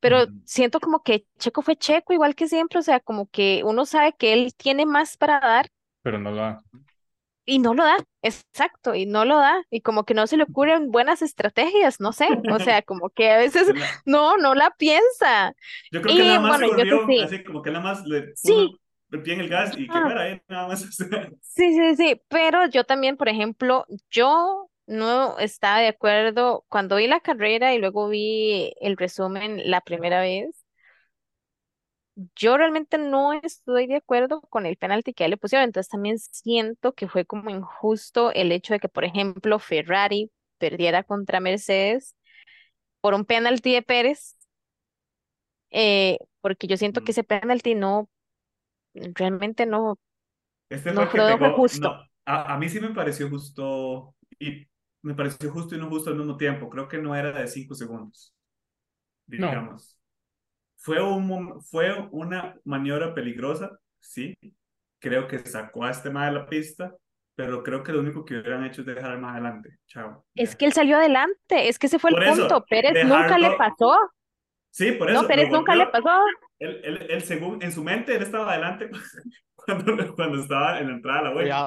[0.00, 3.86] pero siento como que Checo fue Checo igual que siempre, o sea, como que uno
[3.86, 5.70] sabe que él tiene más para dar
[6.02, 6.62] Pero no la.
[7.44, 10.44] y no lo da, exacto, y no lo da, y como que no se le
[10.44, 13.66] ocurren buenas estrategias, no sé, o sea, como que a veces
[14.06, 15.54] no, no la piensa.
[15.90, 18.78] Yo creo que nada más bueno, corrió, sí, así como que nada más le sí,
[19.12, 20.82] el pie en el gas y que ajá, fuera ahí, nada más.
[21.40, 27.06] sí, sí, sí, pero yo también, por ejemplo, yo no estaba de acuerdo cuando vi
[27.06, 30.64] la carrera y luego vi el resumen la primera vez.
[32.36, 35.90] Yo realmente no estoy de acuerdo con el penalti que a él le pusieron, entonces
[35.90, 41.40] también siento que fue como injusto el hecho de que, por ejemplo, Ferrari perdiera contra
[41.40, 42.14] Mercedes
[43.00, 44.36] por un penalti de Pérez,
[45.70, 48.08] eh, porque yo siento que ese penalti no,
[48.94, 49.98] realmente no,
[50.68, 51.52] Este fue no el que no pegó.
[51.52, 51.88] justo.
[51.88, 51.90] No,
[52.24, 54.66] a, a mí sí me pareció justo y
[55.02, 56.68] me pareció justo y no justo al mismo tiempo.
[56.70, 58.34] Creo que no era de 5 segundos,
[59.36, 59.98] No, digamos.
[60.76, 64.36] Fue, un, fue una maniobra peligrosa, sí.
[65.00, 66.96] Creo que sacó a este más de la pista,
[67.36, 69.78] pero creo que lo único que hubieran hecho es dejar más adelante.
[69.88, 70.56] Chao, Es ya.
[70.56, 72.64] que él salió adelante, es que ese fue el Por punto.
[72.64, 73.52] eso, Pérez nunca le dejarlo.
[73.52, 73.96] pasó,
[74.70, 75.88] Sí, por no, eso, Pérez lo nunca le golpeó.
[75.88, 76.10] pasó.
[76.62, 78.90] Él, él, él, según, en su mente, él estaba adelante
[79.54, 81.64] cuando, cuando estaba en la entrada a la vuelta.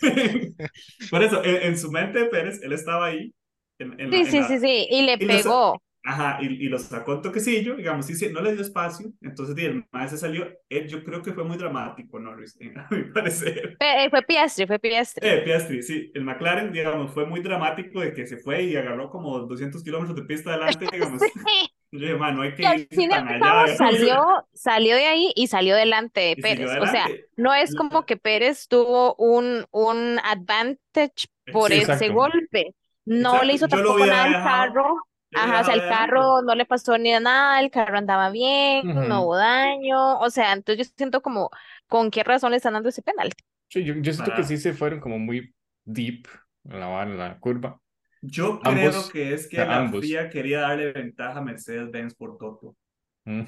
[1.10, 3.34] Por eso, en, en su mente, Pérez, él estaba ahí,
[3.78, 5.82] en, en Sí, la, sí, sí, la, sí, y le y pegó.
[6.04, 9.54] ajá, y, y lo sacó un toquecillo, digamos, sí, sí, no le dio espacio, entonces
[9.56, 13.78] di, el maestro salió, él, yo creo que fue muy dramático, Norris, a mi parecer.
[13.78, 15.30] Pe- fue Piastri, fue Piastri.
[15.30, 19.08] Eh, Piastri, sí, el McLaren, digamos, fue muy dramático de que se fue y agarró
[19.08, 23.10] como 200 kilómetros de pista adelante, digamos, Sí, no hay y que al ir fin
[23.10, 26.76] y al tan allá, cabo digamos, salió, salió de ahí y salió delante de Pérez.
[26.80, 27.28] O sea, adelante.
[27.36, 32.12] no es como que Pérez tuvo un, un advantage por Sí, ese exacto.
[32.14, 32.74] golpe.
[33.04, 34.96] No le exacto, hizo yo lo tampoco nada al carro.
[35.30, 35.88] le Ajá, o sea, el adelante.
[35.88, 39.24] carro no le pasó ni nada, el carro andaba bien, no Ujú.
[39.24, 41.50] hubo daño, o sea, entonces yo siento como,
[41.88, 43.42] ¿con qué razón le están dando ese penalti?
[43.68, 46.26] Sí, yo, yo siento que Para- sí se fueron como muy deep
[46.64, 47.80] en la, en la curva.
[48.22, 50.00] Yo creo que es que la ambos.
[50.00, 52.76] FIA quería darle ventaja a Mercedes-Benz por Toto.
[53.24, 53.42] Mm.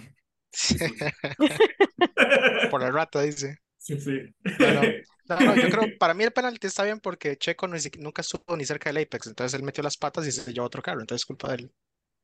[0.53, 0.77] Sí.
[2.71, 3.57] Por la rata, dice.
[3.79, 4.21] Sí, sí.
[5.27, 5.57] No, no.
[5.57, 9.03] Yo creo, para mí el penalti está bien porque Checo nunca estuvo ni cerca del
[9.03, 11.55] Apex, entonces él metió las patas y se llevó otro carro, entonces es culpa de
[11.63, 11.73] él.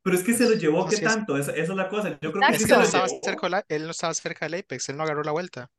[0.02, 1.00] Pero es que se lo llevó, ¿qué es.
[1.00, 1.38] tanto?
[1.38, 2.18] Esa, esa es la cosa.
[2.20, 3.20] Yo creo que Es que se no lo estaba llevó.
[3.22, 5.70] cerca, él no estaba cerca del Apex, él no agarró la vuelta.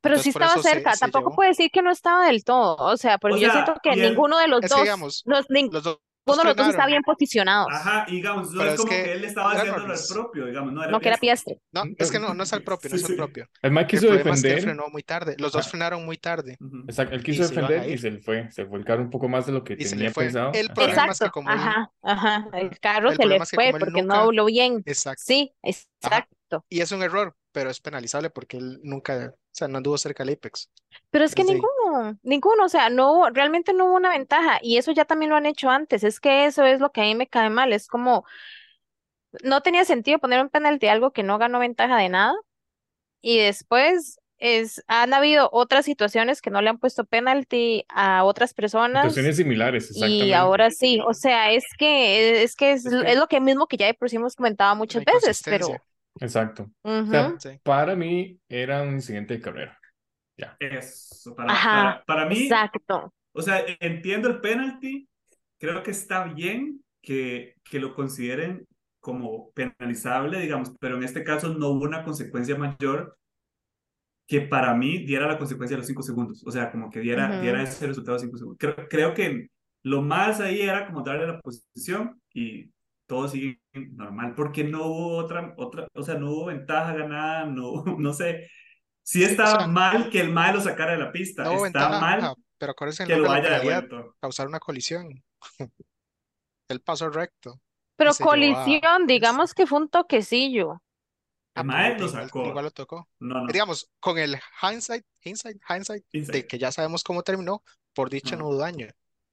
[0.00, 1.36] Pero Entonces, sí por estaba eso se- cerca, se tampoco llevó.
[1.36, 3.90] puede decir que no estaba del todo, o sea, porque O yo sea, siento que
[3.90, 6.56] y él- ninguno de los Es que dos, digamos, los, ninguno los dos de los
[6.56, 9.24] dos está bien posicionados, Ajá, y digamos, no Pero es es como que que él
[9.24, 11.16] estaba haciéndolo al propio, digamos, no era no que era.
[11.16, 11.56] Piastri.
[11.72, 13.16] No, es que no, no es al propio, no Sí, es al sí.
[13.16, 13.46] propio.
[13.62, 14.62] El Mike El quiso problema es que defender.
[14.62, 15.70] frenó muy tarde, los dos Ah.
[15.70, 16.80] frenaron muy tarde Ujú.
[16.86, 18.00] Exacto, él y quiso se a defender y ir.
[18.00, 18.50] se le fue.
[18.50, 20.52] Se fue el carro un poco más de lo que Y se tenía pensado.
[20.52, 23.50] El problema es que Exacto, como ajá, ajá, el carro el se le problema es
[23.50, 25.22] que fue porque no habló bien, Exacto.
[25.24, 26.64] sí, exacto.
[26.68, 30.24] Y es un error, pero es penalizable porque él nunca, o sea, no anduvo cerca
[30.24, 30.70] del Apex.
[31.10, 31.58] Pero es que Desde ahí.
[31.58, 35.30] ninguno, ninguno, o sea, no hubo, realmente no hubo una ventaja y eso ya también
[35.30, 37.72] lo han hecho antes, es que eso es lo que a mí me cae mal,
[37.72, 38.24] es como,
[39.42, 42.34] no tenía sentido poner un penalti a algo que no ganó ventaja de nada
[43.22, 48.54] y después es, han habido otras situaciones que no le han puesto penalti a otras
[48.54, 50.34] personas Situaciones similares, y exactamente.
[50.34, 53.66] ahora sí, o sea, es que es que es, Es que- es lo que mismo
[53.68, 55.82] que ya de por sí hemos comentado muchas veces, pero
[56.20, 56.70] Exacto.
[56.82, 57.60] O ujú, sea, Sí.
[57.62, 59.78] para mí era un incidente de carrera.
[60.36, 60.56] Ya.
[60.60, 63.12] Eso, para, Ajá, para, para mí, exacto.
[63.32, 65.08] o sea, entiendo el penalty,
[65.58, 68.66] creo que está bien que, que lo consideren
[69.00, 73.16] como penalizable, digamos, pero en este caso no hubo una consecuencia mayor
[74.26, 77.32] que para mí diera la consecuencia de los cinco segundos, o sea, como que diera,
[77.32, 77.40] Ujú.
[77.40, 78.58] diera ese resultado de cinco segundos.
[78.60, 79.48] Creo, creo que
[79.82, 82.70] lo más ahí era como darle la posición y
[83.08, 87.82] todo sigue normal, porque no hubo otra, otra, o sea, no hubo ventaja ganada, no,
[87.98, 88.48] no sé.
[89.02, 91.64] Sí o está sea, mal que el mae lo sacara de la pista, No está
[91.64, 94.16] ventaja, mal ajá, pero acuérdense el que lo nombre de la haya devuelto.
[94.20, 95.24] causar una colisión.
[96.68, 97.60] El paso recto.
[97.96, 100.82] Pero a- colisión, digamos que fue un toquecillo.
[101.54, 102.44] El mae lo igual, sacó.
[102.46, 103.08] igual lo tocó.
[103.20, 103.46] No, no.
[103.52, 106.46] Digamos, con el hindsight, hindsight, hindsight, de Hindsight.
[106.46, 107.62] que ya sabemos cómo terminó,
[107.94, 108.42] por dicho No.
[108.42, 108.86] no hubo daño.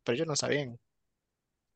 [0.03, 0.79] Pero ellos no sabían.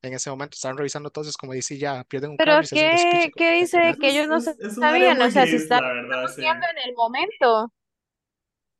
[0.01, 3.31] En ese momento estaban revisando entonces, como dice, ya pierden un Pero y se ¿qué,
[3.35, 5.27] qué dice que ellos no Es- es- es un área sabían?
[5.27, 6.41] O sea, si gris, está la verdad, sí.
[6.41, 7.73] haciendo en el momento.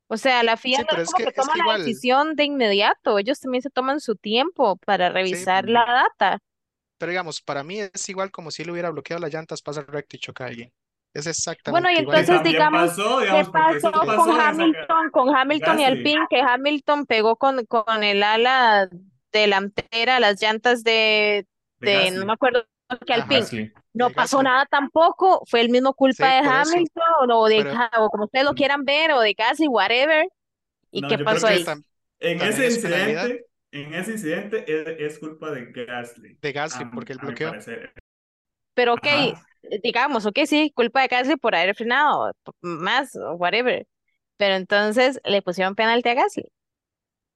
[0.08, 1.62] O sea, la FIA Sí, no es es como que- que es que toma la
[1.62, 3.18] igual- decisión de inmediato.
[3.18, 5.70] Ellos también se toman su tiempo para revisar mm.
[5.70, 6.38] la data.
[6.98, 10.16] Pero digamos, para mí es igual como si él hubiera bloqueado las llantas, pasa recto
[10.16, 10.72] y choca a alguien.
[11.12, 12.16] Es Bueno, exactamente y igual.
[12.16, 15.98] Que entonces digamos, pasó, ¿qué digamos, pasó pasó con Hamilton, con Hamilton y Gasly.
[15.98, 16.26] Alpine?
[16.30, 18.88] Que Hamilton pegó con, con el ala
[19.32, 21.46] delantera, las llantas de,
[21.78, 22.18] de de Gasly.
[22.18, 22.64] no me acuerdo
[23.06, 23.22] qué Ajá.
[23.22, 23.72] Alpine.
[23.94, 24.44] No de pasó Gasly.
[24.50, 26.48] nada tampoco, fue el mismo culpa Sí, de.
[26.48, 30.26] Hamilton o de Pero- o como ustedes lo quieran ver, o de Gasly, whatever.
[30.90, 31.64] ¿Y No, qué pasó ahí?
[31.64, 31.72] que
[32.20, 33.24] En ese es penalidad.
[33.28, 34.64] incidente, en ese incidente
[35.00, 36.38] es, es culpa de Gasly.
[36.40, 37.50] de Gasly, a- porque bloqueó.
[37.50, 37.92] parecer.
[38.74, 39.42] Pero ok, Ajá.
[39.82, 43.86] digamos, ok, sí, culpa de Gasly por haber frenado más, whatever.
[44.36, 46.44] Pero entonces le pusieron penalti a Gasly.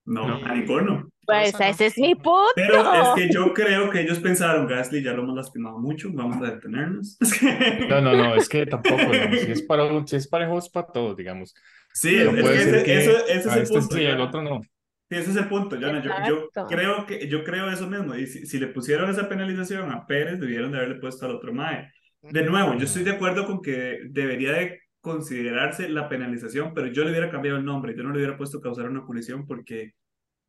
[0.07, 0.47] No, No.
[0.47, 1.09] a ninguno.
[1.27, 1.61] Pues no.
[1.67, 2.53] ese es mi punto.
[2.57, 6.37] Pero es que yo creo que ellos pensaron, Gasly ya lo hemos lastimado mucho, vamos
[6.47, 7.19] a detenernos.
[7.89, 10.69] No, no, no, es que tampoco, digamos, si es para un, si es parejo es
[10.69, 11.55] para todos, digamos.
[11.93, 13.97] Sí, es, que ese, que eso- ese es a el este punto.
[13.97, 14.25] sí Jonah.
[14.25, 14.61] otro no.
[14.63, 16.03] Sí, ese es el punto, Jonah.
[16.03, 16.11] Yo,
[16.57, 18.15] yo creo que, yo creo eso mismo.
[18.15, 21.53] Y si, si le pusieron esa penalización a Pérez, debieron de haberle puesto al otro
[21.53, 21.91] Mae.
[22.23, 27.05] De nuevo, yo estoy de acuerdo con que debería de considerarse la penalización, pero yo
[27.05, 27.95] le hubiera cambiado el nombre.
[27.95, 29.93] Yo no le hubiera puesto causar una colisión porque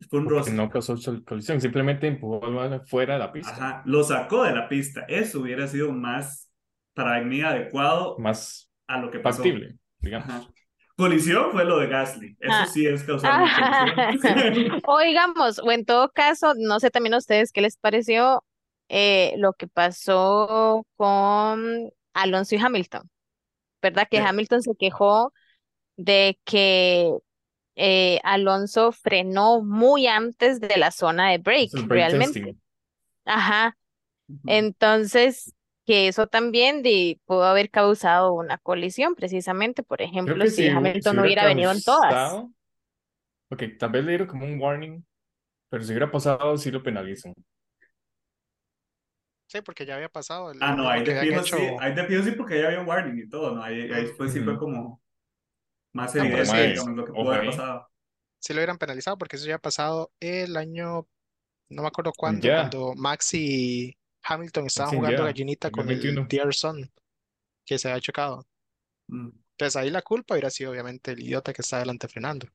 [0.09, 0.51] fue un roce.
[0.51, 3.51] no causó colisión, simplemente empujó al balón fuera de la pista.
[3.53, 5.05] Ajá, lo sacó de la pista.
[5.07, 6.49] Eso hubiera sido más
[6.93, 9.37] para mí adecuado Más a lo que pasó.
[9.37, 10.29] factible, digamos.
[10.29, 10.47] Ajá.
[10.97, 12.37] Colisión fue lo de Gasly.
[12.39, 12.65] Eso Ah.
[12.67, 14.81] sí es causar una colisión.
[14.87, 18.45] O digamos, o en todo caso, no sé también a ustedes qué les pareció
[18.87, 23.09] eh, lo que pasó con Alonso y Hamilton,
[23.81, 24.07] ¿verdad?
[24.09, 24.23] Que Sí.
[24.25, 25.33] Hamilton se quejó
[25.97, 27.11] de que
[27.75, 32.39] eh, Alonso frenó muy antes de la zona de break, brake realmente.
[32.39, 32.61] testing.
[33.25, 33.77] Ajá.
[34.45, 35.53] Entonces,
[35.85, 41.01] que eso también de, pudo haber causado una colisión, precisamente, por ejemplo, si si, Hamilton
[41.01, 42.33] si no hubiera venido en todas.
[43.49, 45.03] Ok, tal vez le dieron como un warning,
[45.69, 47.33] pero si hubiera pasado, sí lo penalizan.
[49.47, 50.51] Sí, porque ya había pasado.
[50.51, 51.79] el- Ah, no, ahí de fijo sí, hecho.
[51.79, 53.63] ahí de fijo sí porque ya había un warning y todo, ¿no?
[53.63, 55.01] Ahí, ahí fue, sí fue como
[55.95, 57.89] más evidente, sí, digamos, lo que pudo haber pasado.
[58.39, 61.07] Sí lo hubieran penalizado porque eso ya ha pasado el año,
[61.69, 66.27] no me acuerdo cuándo, cuando Max y Hamilton estaba Sí, jugando gallinita con el 2021.
[66.27, 66.91] Dear Son,
[67.65, 68.47] que se había chocado.
[69.09, 69.31] Mm.
[69.57, 72.47] Entonces ahí la culpa hubiera sido obviamente el idiota que está adelante frenando.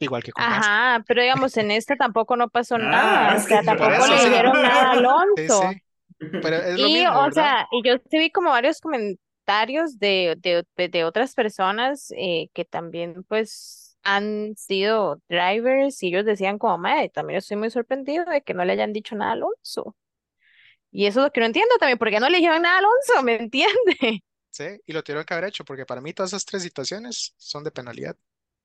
[0.00, 0.46] Igual que con.
[0.46, 4.18] Ajá, pero digamos, en esta tampoco no pasó Ah, nada, o sea, tampoco eso, le
[4.18, 4.28] sí.
[4.28, 4.92] dijeron nada a
[5.36, 5.50] Sí, Alonso.
[5.50, 5.82] sí.
[6.40, 7.32] Pero es lo Y, mismo, o ¿verdad?
[7.32, 9.20] sea, y yo sí vi como varios comentarios
[9.98, 16.24] de, de, de- de otras personas eh, que también, pues, han sido drivers y ellos
[16.24, 19.34] decían como, madre, también estoy muy sorprendido de que no le hayan dicho nada a
[19.34, 19.96] Alonso.
[20.90, 22.78] Y eso es lo que no entiendo también, ¿por qué no le dijeron nada a
[22.80, 23.22] Alonso?
[23.24, 24.22] ¿Me entiende?
[24.50, 27.64] Sí, y lo tuvieron que haber hecho, porque para mí todas esas tres situaciones son
[27.64, 28.16] de penalidad.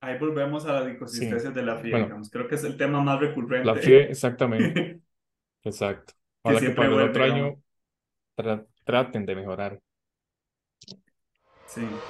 [0.02, 2.06] Ahí volvemos a las inconsistencias de la FIA, Bueno.
[2.06, 2.30] digamos.
[2.30, 3.66] Creo que es el tema más recurrente.
[3.68, 5.02] La FIA, exactamente,
[5.64, 6.14] exacto.
[6.44, 7.62] Ojalá que siempre para el otro año
[8.38, 9.82] tra- traten de mejorar.
[11.66, 12.04] Sí.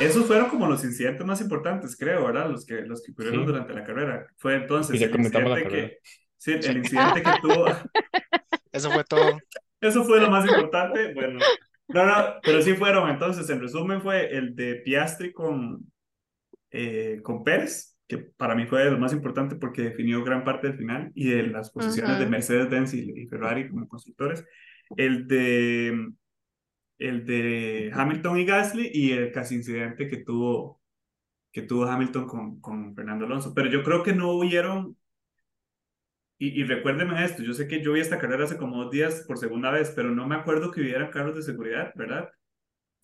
[0.00, 2.50] Esos fueron como los incidentes más importantes, creo, ¿verdad?
[2.50, 3.46] Los que, los que ocurrieron Sí.
[3.46, 4.26] durante la carrera.
[4.36, 6.08] Fue entonces Y ya el comentamos la incidente que...
[6.36, 7.66] Sí, el incidente que tuvo...
[8.72, 9.38] Eso fue todo.
[9.80, 11.14] Eso fue lo más importante.
[11.14, 11.38] Bueno,
[11.88, 13.08] no, no, pero sí fueron.
[13.08, 15.92] Entonces, en resumen, fue el de Piastri con,
[16.76, 20.76] eh, con Pérez, que para mí fue lo más importante porque definió gran parte del
[20.76, 22.26] final y de las posiciones de.
[22.26, 24.44] Mercedes-Benz y, y Ferrari como constructores.
[24.96, 26.10] El de,
[26.98, 30.82] el de Hamilton y Gasly y el casi incidente que tuvo,
[31.52, 33.54] que tuvo Hamilton con, con Fernando Alonso.
[33.54, 34.96] Pero yo creo que no hubieron
[36.38, 39.24] y, y recuérdenme esto, yo sé que yo vi esta carrera hace como dos días
[39.28, 42.30] por segunda vez, pero no me acuerdo que hubieran carros de seguridad, ¿verdad?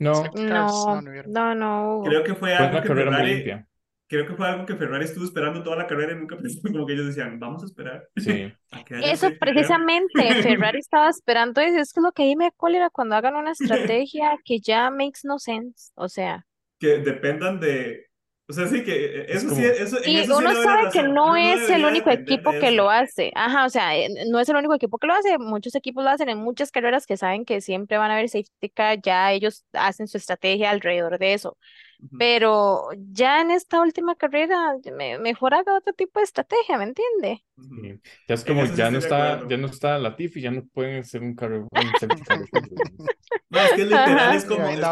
[0.01, 2.03] No, No, no, no.
[2.03, 3.67] Creo que fue algo una que carrera muy Ferrari, limpia.
[4.09, 6.87] creo que fue algo que Ferrari estuvo esperando toda la carrera y nunca pensó, como
[6.87, 8.09] que ellos decían, vamos a esperar.
[8.17, 9.79] Sí, a Eso safety car".
[9.79, 13.53] precisamente, Ferrari estaba esperando eso, es que lo que ahí me cólera cuando hagan una
[13.53, 16.47] estrategia que ya makes no sense, o sea,
[16.79, 18.10] Que dependan de,
[18.51, 20.89] o sea, sí que eh, Es eso sí, eso, en sí, eso sí uno sabe
[20.91, 24.49] que no es el único equipo que lo hace, ajá, o sea, eh, no es
[24.49, 26.29] el único equipo que lo hace, muchos equipos lo hacen.
[26.29, 30.09] En muchas carreras que saben que siempre van a haber safety car, ya ellos hacen
[30.09, 31.57] su estrategia alrededor de eso,
[32.17, 37.45] pero ya en esta última carrera, me- mejor haga otro tipo de estrategia, ¿me entiende?
[38.27, 41.35] Ya es como ya no está, ya no está Latifi, ya no pueden hacer un
[41.35, 42.39] carro, un safety car.
[43.51, 44.35] No, es que literal Ajá.
[44.35, 44.91] es como, es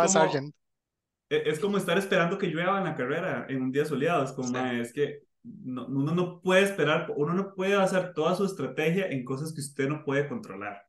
[1.30, 4.24] Es como estar esperando que llueva en la carrera en un día soleado.
[4.24, 4.80] Es como, Sí.
[4.80, 9.24] es que no- uno no puede esperar, uno no puede basar toda su estrategia en
[9.24, 10.82] cosas que usted no puede controlar.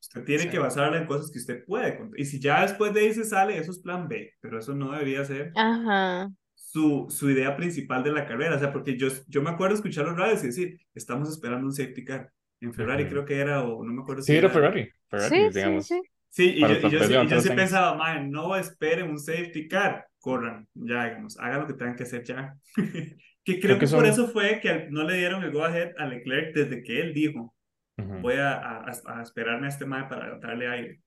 [0.00, 0.48] Usted tiene Sí.
[0.50, 2.20] que basarla en cosas que usted puede controlar.
[2.20, 4.92] Y si ya después de ahí se sale, eso es plan B, pero eso no
[4.92, 6.28] debería ser Ajá.
[6.54, 8.56] su, su idea principal de la carrera.
[8.56, 11.72] O sea, porque yo, yo me acuerdo escuchar los radios y decir, estamos esperando un
[11.72, 12.32] safety car.
[12.60, 13.10] En Ferrari Ujú.
[13.12, 15.86] creo que era, o no me acuerdo Sí, si era Ferrari, Ferrari, Sí, sí, digamos.
[15.86, 16.00] sí.
[16.34, 19.68] Sí, y yo, y yo, sí- y yo sí pensaba, man, no esperen un safety
[19.68, 22.54] car, corran, ya, digamos, hagan lo que tengan que hacer ya.
[23.44, 25.62] que creo, Creo que, que por son- eso fue que no le dieron el go
[25.64, 27.54] ahead a Leclerc desde que él dijo,
[27.98, 28.14] Ujú.
[28.22, 31.00] voy a, a, a esperarme a este man para darle aire.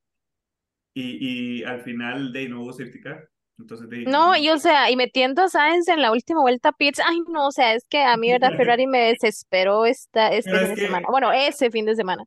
[0.93, 3.27] Y, y al final, de hubo safety car.
[3.57, 6.73] Entonces, de No, y o sea, y metiendo a Sainz en la última vuelta a
[6.73, 8.51] pits, ay no, o sea, es que a mí, ¿verdad?
[8.57, 11.07] Ferrari me desesperó esta, este Pero es fin de que- semana.
[11.09, 12.23] Bueno, ese fin de semana.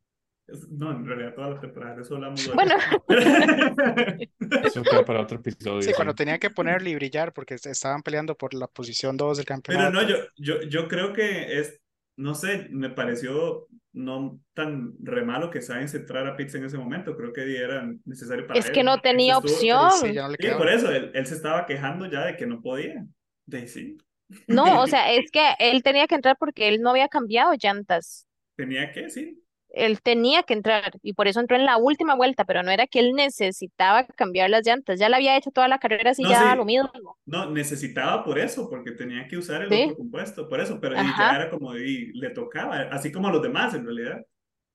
[0.71, 2.55] No, en realidad toda la temporada, de eso hablamos luego.
[2.55, 2.77] Bueno,
[4.65, 5.83] Eso queda para otro episodio.
[5.83, 6.17] Sí, cuando sí.
[6.19, 9.57] tenía que ponerle y brillar porque est- estaban peleando por la posición 2 del Pero
[9.57, 9.93] campeonato.
[9.93, 11.79] no, yo, yo, yo creo que es,
[12.17, 16.79] no sé, me pareció no tan re malo que Sainz entrara a pits en ese
[16.79, 17.17] momento.
[17.17, 18.73] Creo que era necesario para es él.
[18.73, 19.91] que no tenía Estuvo- opción.
[20.01, 22.47] Sí, ya no le Sí, por eso, él, él se estaba quejando ya de que
[22.47, 23.05] no podía.
[23.47, 23.99] De sí.
[24.47, 28.27] No, o sea, es que él tenía que entrar porque él no había cambiado llantas.
[28.57, 29.43] Tenía que, sí.
[29.87, 32.87] Él tenía que entrar y por eso entró en la última vuelta, pero no era
[32.87, 34.99] que él necesitaba cambiar las llantas.
[35.01, 36.57] Ya le había hecho toda la carrera así No, ya sí.
[36.57, 36.91] lo mismo.
[37.27, 39.75] No, necesitaba por eso, porque tenía que usar el Sí.
[39.75, 43.33] otro compuesto, por eso, pero y ya era como, y le tocaba, así como a
[43.33, 44.23] los demás en realidad.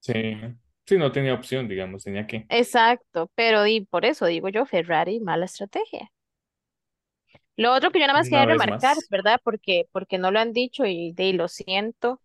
[0.02, 0.14] Sí,
[0.86, 2.50] sí, no tenía opción, digamos, tenía que.
[2.50, 6.10] Exacto, pero di, por eso digo yo, Ferrari, mala estrategia.
[7.56, 9.10] Lo otro que yo nada más Una quería remarcar, más.
[9.10, 9.40] ¿verdad?
[9.44, 12.22] Porque, porque no lo han dicho y de lo siento,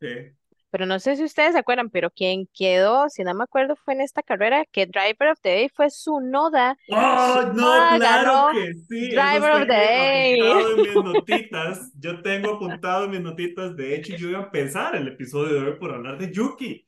[0.00, 0.36] Sí.
[0.70, 3.94] Pero no sé si ustedes se acuerdan, pero quien quedó, si no me acuerdo, fue
[3.94, 6.76] en esta carrera que Driver of the Day fue su noda.
[6.92, 9.10] ¡Oh, no, claro que sí!
[9.10, 10.36] Driver of the Day.
[10.36, 11.92] apuntado en mis notitas.
[11.98, 13.76] Yo tengo apuntado en mis notitas.
[13.76, 16.86] De hecho, yo iba a empezar el episodio de hoy por hablar de Yuki,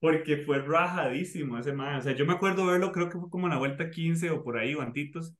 [0.00, 1.96] porque fue rajadísimo ese man.
[1.96, 4.44] O sea, yo me acuerdo verlo, creo que fue como en la vuelta 15 o
[4.44, 5.34] por ahí, o antitos,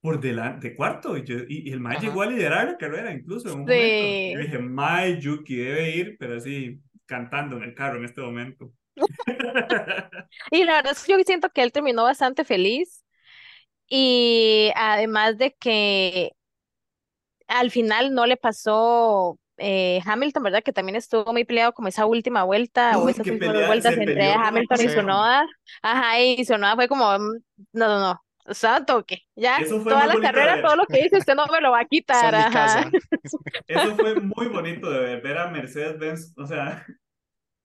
[0.00, 1.16] por delante, de cuarto.
[1.16, 2.00] Y, yo, y, y el Ajá.
[2.00, 3.72] llegó a liderar la carrera, incluso en un Sí.
[3.72, 4.20] momento.
[4.28, 8.72] Yo dije, my Yuki debe ir, pero así, cantando en el carro en este momento.
[10.50, 13.04] Y la verdad es que yo siento que él terminó bastante feliz
[13.88, 16.32] Y además de que
[17.48, 20.62] al final no le pasó eh, Hamilton, ¿verdad?
[20.64, 23.96] Que también estuvo muy peleado como esa última vuelta o Uy, esas que últimas vueltas
[23.98, 24.88] entre Hamilton y.
[24.88, 25.46] Sonoda.
[25.82, 27.38] Ajá, y Sonoda fue como, mm,
[27.72, 29.22] no, no, no, estaba a toque.
[29.36, 30.64] Ya, Eso fue toda la carrera, ver.
[30.64, 32.34] todo lo que dice usted no me lo va a quitar.
[32.34, 32.90] Ajá.
[33.66, 36.84] Eso fue muy bonito de ver, ver a Mercedes-Benz, o sea,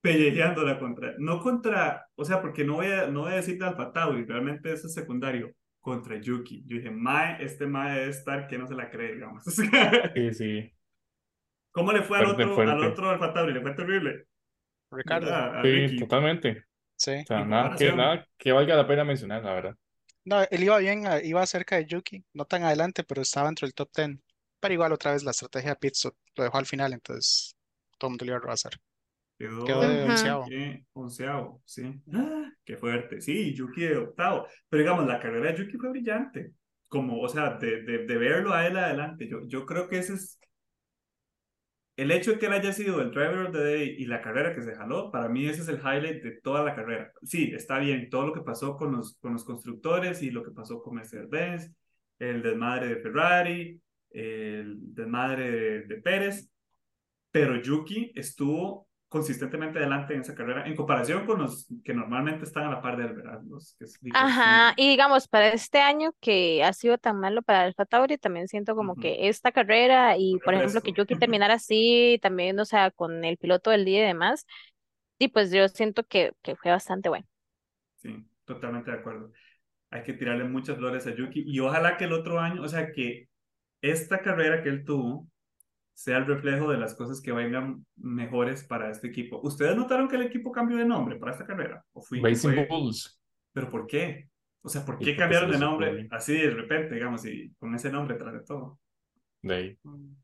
[0.01, 3.65] pellejeándola contra, no contra, o sea, porque no voy a, no voy a decir de
[3.65, 6.63] Alfa Tauri, realmente eso es secundario, contra Yuki.
[6.65, 9.45] Yo dije, Mae, este Mae debe estar que no se la cree, digamos.
[9.47, 10.73] O sea, Sí, sí.
[11.71, 12.71] ¿Cómo le fue al otro, fuerte.
[12.71, 13.53] al otro Alfa Tauri?
[13.53, 14.25] Le fue terrible,
[14.91, 15.27] Ricardo.
[15.63, 16.63] Sí, totalmente.
[16.95, 17.11] Sí.
[17.21, 19.75] O sea, que, nada que valga la pena mencionar, la verdad.
[20.27, 23.65] No, él iba bien, ah, iba cerca de Yuki, no tan adelante, pero estaba entre
[23.65, 24.19] el top 10.
[24.59, 27.55] Pero igual otra vez la estrategia de Pitstop lo dejó al final, entonces
[27.97, 28.73] todo el mundo le iba a rebasar.
[29.39, 30.45] Quedó, Quedó de onceavo.
[30.49, 30.85] ¿qué?
[30.93, 32.01] onceavo, sí.
[32.13, 32.51] ¡Ah!
[32.65, 33.21] Qué fuerte.
[33.21, 34.47] Sí, Yuki de octavo.
[34.67, 36.51] Pero digamos, la carrera de Yuki fue brillante.
[36.89, 39.29] Como, o sea, de, de, de verlo a él adelante.
[39.29, 40.39] Yo, yo creo que ese es.
[41.97, 44.53] El hecho de que él haya sido el driver of the day y la carrera
[44.53, 47.11] que se jaló, para mí ese es el highlight de toda la carrera.
[47.23, 50.51] Sí, está bien, todo lo que pasó con los, con los constructores y lo que
[50.51, 51.73] pasó con Mercedes-Benz,
[52.19, 53.81] el desmadre de Ferrari,
[54.11, 56.51] el desmadre de, de Pérez,
[57.31, 62.65] pero Yuki estuvo consistentemente adelante en esa carrera en comparación con los que normalmente están
[62.65, 63.41] a la par de él, ¿verdad?
[63.47, 67.61] Los que es- Ajá, y digamos, para este año que ha sido tan malo para
[67.63, 68.97] Alfa Tauri, también siento como Ujú.
[68.97, 70.93] que esta carrera y, Un por ejemplo, que refresco.
[70.93, 74.45] Yuki terminara así, también, o sea, con el piloto del día y demás,
[75.19, 77.27] y pues yo siento que, que fue bastante bueno.
[77.97, 78.09] Sí,
[78.45, 79.31] totalmente de acuerdo.
[79.91, 82.91] Hay que tirarle muchas flores a Yuki y ojalá que el otro año, o sea,
[82.93, 83.29] que
[83.81, 85.29] esta carrera que él tuvo
[85.97, 89.39] sea el reflejo de las cosas que vengan mejores para este equipo.
[89.43, 91.83] ¿Ustedes notaron que el equipo cambió de nombre para esta carrera?
[91.91, 93.19] ¿O fui, Racing fue- Bulls.
[93.51, 94.29] ¿Pero por qué?
[94.61, 98.15] O sea, ¿por qué cambiaron de nombre así de repente, digamos, y con ese nombre
[98.15, 98.79] tras de todo?
[99.41, 99.77] De ahí.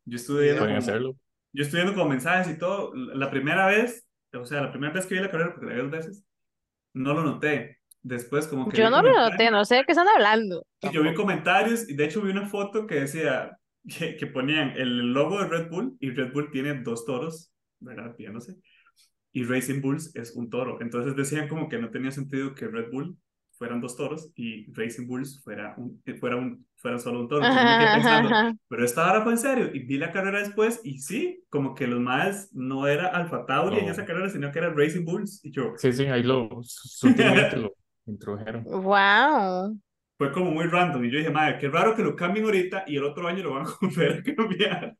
[0.06, 1.16] Yo estuve viendo Pueden como, hacerlo.
[1.54, 2.94] yo estoy viendo como mensajes y todo.
[2.94, 5.82] La primera vez, o sea, la primera vez que vi la carrera, porque la vi
[5.82, 6.24] dos veces,
[6.94, 7.80] no lo noté.
[8.04, 10.68] Después como que Yo no lo noté, no sé de qué están hablando.
[10.82, 13.58] y yo vi comentarios y de hecho vi una foto que decía
[13.88, 18.16] que, que ponían el logo de Red Bull y Red Bull tiene dos toros, ¿verdad?
[18.18, 18.56] Viéndose.
[19.32, 20.80] Y Racing Bulls es un toro.
[20.82, 23.18] Entonces decían como que no tenía sentido que Red Bull
[23.58, 27.46] fueran dos toros y Racing Bulls fuera, un, fuera, un, fuera solo un toro.
[27.46, 28.56] Entonces me quedé Ajá, pensando, ajá.
[28.68, 29.70] pero esta hora fue en serio.
[29.74, 33.80] Y vi la carrera después y sí, como que los más no era Alfa Tauri
[33.80, 33.92] en No.
[33.92, 35.40] esa carrera, sino que era Racing Bulls.
[35.44, 37.74] Y yo, Sí, sí, ahí lo sutilmente lo
[38.06, 38.64] introdujeron.
[38.64, 39.80] Wow.
[40.26, 41.04] Fue como muy random.
[41.06, 43.54] Y yo dije, madre, qué raro que lo cambien ahorita y el otro año lo
[43.56, 44.98] van a volver a cambiar.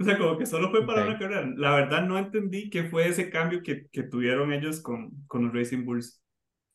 [0.00, 1.06] O sea, como que solo fue para Ok.
[1.06, 1.46] una carrera.
[1.56, 5.54] La verdad no entendí qué fue ese cambio que, que tuvieron ellos con, con los
[5.54, 6.22] Racing Bulls.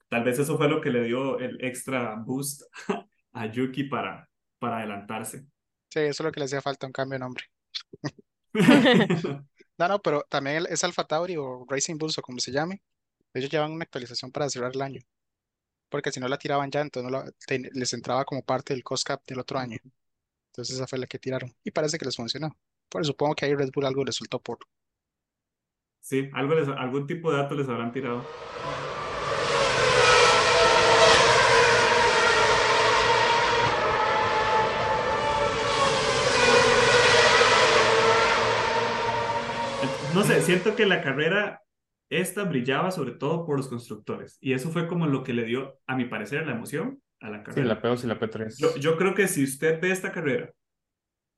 [0.10, 2.64] Tal vez eso fue lo que le dio el extra boost
[3.34, 4.30] a Yuki para,
[4.60, 5.46] para adelantarse.
[5.90, 7.44] Sí, eso es lo que le hacía falta, un cambio de nombre.
[9.78, 12.82] No, no, pero también es Alfa Tauri o Racing Bulls o como se llame.
[13.34, 15.02] Ellos llevan una actualización para cerrar el año.
[15.90, 18.84] Porque si no la tiraban ya, entonces no la- te- les entraba como parte del
[18.84, 19.78] cost cap del otro año.
[20.52, 21.56] Entonces esa fue la que tiraron.
[21.64, 22.58] Y parece que les funcionó.
[22.90, 24.60] Pero supongo que ahí Red Bull algo les soltó por.
[26.02, 28.26] Sí, algo les- algún tipo de dato les habrán tirado.
[40.14, 41.62] No sé, siento que la carrera
[42.10, 45.80] esta brillaba sobre todo por los constructores y eso fue como lo que le dio,
[45.88, 47.68] a mi parecer, la emoción a la Sí, carrera.
[47.68, 48.58] la P2 y la P3.
[48.58, 50.52] Yo, yo creo que si usted ve esta carrera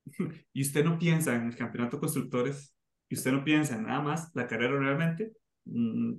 [0.52, 2.74] y usted no piensa en el campeonato de constructores
[3.08, 5.32] y usted no piensa en nada más, la carrera realmente
[5.64, 6.14] mm,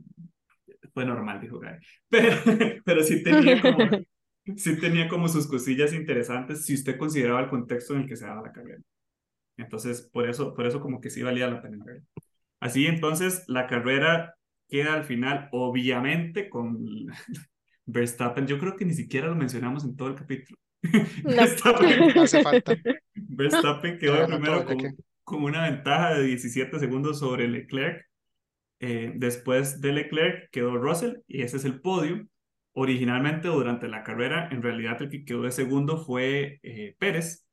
[0.94, 1.80] fue normal, dijo Gary.
[2.10, 2.38] Pero,
[2.86, 3.90] pero sí tenía como,
[4.58, 8.26] sí tenía como sus cosillas interesantes si usted consideraba el contexto en el que se
[8.26, 8.82] daba la carrera.
[9.58, 11.78] Entonces, por eso, por eso como que sí valía la pena.
[12.60, 14.36] Así entonces, la carrera
[14.72, 16.80] queda al final, obviamente, con
[17.86, 18.48] Verstappen.
[18.48, 20.58] Yo creo que ni siquiera lo mencionamos en todo el capítulo.
[21.24, 21.36] No.
[21.36, 22.76] Verstappen, Hace falta.
[23.14, 24.78] Verstappen Ya quedó primero con,
[25.24, 28.04] con una ventaja de 17 segundos sobre Leclerc.
[28.80, 32.26] Eh, después de Leclerc quedó Russell y ese es el podio.
[32.74, 37.46] Originalmente durante la carrera, en realidad el que quedó de segundo fue eh, Pérez,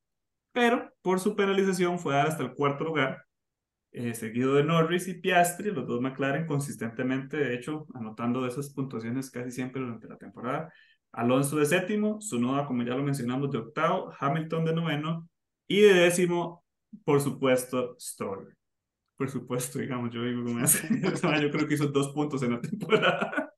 [0.52, 3.24] pero por su penalización fue dar hasta el cuarto lugar,
[3.92, 9.30] eh, seguido de Norris y Piastri, los dos McLaren consistentemente, de hecho, anotando esas puntuaciones
[9.30, 10.72] casi siempre durante la temporada.
[11.12, 15.28] Alonso de séptimo, Sunoda, como ya lo mencionamos, de octavo, Hamilton de noveno
[15.66, 16.64] y de décimo,
[17.04, 18.54] por supuesto, Stroll.
[19.16, 20.44] Por supuesto, digamos, yo digo
[21.42, 23.52] yo creo que hizo dos puntos en la temporada.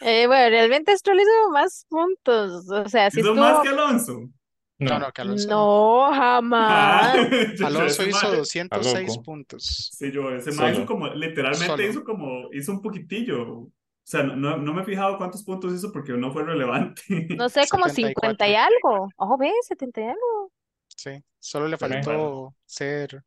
[0.00, 2.68] Eh, bueno, realmente Stroll hizo más puntos.
[2.70, 3.62] O sea, sí Hizo más estuvo.
[3.62, 4.30] que Alonso.
[4.78, 5.56] No, No, no, que Alonso no.
[5.56, 7.16] No, Ah, jamás.
[7.58, 9.22] yo- Alonso hizo mae- 206 loco.
[9.22, 9.90] puntos.
[9.96, 11.82] Sí, yo, ese mae hizo como, literalmente Solo.
[11.86, 13.42] hizo como, hizo un poquitillo.
[13.60, 13.72] O
[14.08, 17.02] sea, no, no, me he fijado cuántos puntos hizo porque no fue relevante.
[17.36, 18.64] No sé, como 50 y 74.
[18.92, 19.08] algo.
[19.16, 20.52] Ojo, ve, 70 y algo.
[20.88, 21.10] Sí,
[21.40, 21.94] solo le Bueno.
[22.02, 23.24] faltó ser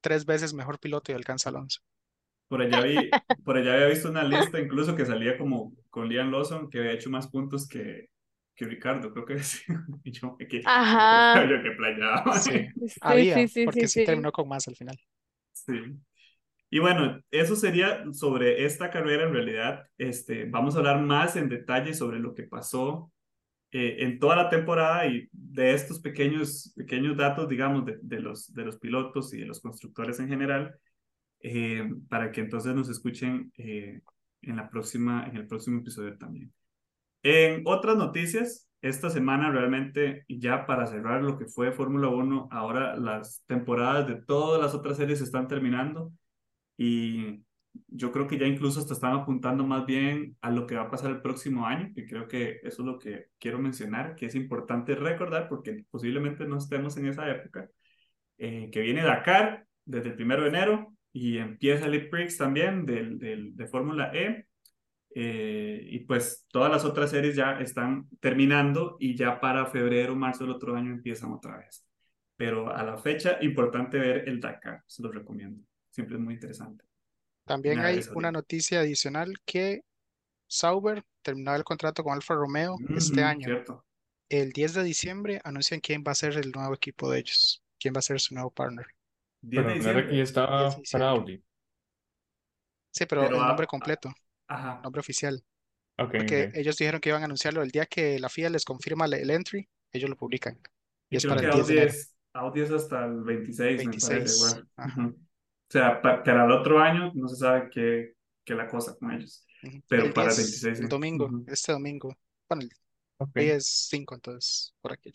[0.00, 1.80] tres veces mejor piloto y alcanza Alonso.
[2.48, 3.10] Por allá vi,
[3.44, 6.92] por allá había visto una lista incluso que salía como con Liam Lawson que había
[6.92, 8.10] hecho más puntos que,
[8.54, 9.62] que Ricardo, creo que sí.
[10.04, 11.44] Yo, que, Ajá.
[11.44, 12.38] yo que playaba.
[12.38, 12.50] Sí,
[12.86, 14.04] Sí, había, sí, sí, porque sí.
[14.04, 14.98] terminó con más al final.
[15.52, 15.72] Sí.
[16.70, 19.86] Y bueno, eso sería sobre esta carrera en realidad.
[19.96, 23.12] Este, vamos a hablar más en detalle sobre lo que pasó
[23.70, 28.52] eh, en toda la temporada y de estos pequeños, pequeños datos, digamos, de, de los,
[28.54, 30.76] de los pilotos y de los constructores en general,
[31.40, 34.00] eh, para que entonces nos escuchen eh,
[34.42, 36.52] en, la próxima, en el próximo episodio también.
[37.24, 42.48] En otras noticias, esta semana realmente, y ya para cerrar lo que fue Fórmula 1,
[42.50, 46.12] ahora las temporadas de todas las otras series se están terminando
[46.76, 47.42] y
[47.88, 50.90] yo creo que ya incluso hasta están apuntando más bien a lo que va a
[50.90, 54.34] pasar el próximo año, que creo que eso es lo que quiero mencionar, que es
[54.34, 57.70] importante recordar porque posiblemente no estemos en esa época,
[58.36, 63.66] eh, que viene Dakar desde el primero de enero y empieza el Prix también de
[63.70, 64.46] Fórmula E.
[65.14, 70.44] Eh, y pues todas las otras series ya están terminando y ya para febrero, marzo
[70.44, 71.86] del otro año empiezan otra vez.
[72.36, 75.62] Pero a la fecha, importante ver el Dakar, se los recomiendo.
[75.90, 76.84] Siempre es muy interesante.
[77.46, 79.82] También hay una noticia adicional que
[80.48, 83.48] Sauber terminaba el contrato con Alfa Romeo este Ujú, año.
[83.48, 83.84] Cierto.
[84.30, 87.94] El 10 de diciembre anuncian quién va a ser el nuevo equipo de ellos, quién
[87.94, 88.86] va a ser su nuevo partner.
[89.42, 90.24] 10 pero de no era que ya diciembre.
[90.24, 91.10] estaba 10 de para diciembre.
[91.10, 91.44] Audi.
[92.90, 94.10] Sí, pero Pero el nombre a- completo,
[94.48, 94.80] Ajá.
[94.82, 95.42] nombre oficial.
[95.98, 99.06] Ok, Porque ellos dijeron que iban a anunciarlo el día que la FIA les confirma
[99.06, 100.58] el entry, ellos lo publican.
[101.10, 103.94] Y Y es para el 10 de Audi es, Audi es hasta el 26, me
[103.94, 104.36] parece, 26.
[104.36, 104.68] igual.
[104.76, 105.00] Ajá.
[105.02, 105.10] Ujú.
[105.10, 108.14] O sea, pa- para el otro año no se sabe qué,
[108.44, 109.46] qué la cosa con ellos.
[109.88, 112.14] Pero El para el 10, 26, el domingo, este domingo.
[112.48, 112.66] Bueno,
[113.34, 115.10] hoy es 5, entonces, por aquí.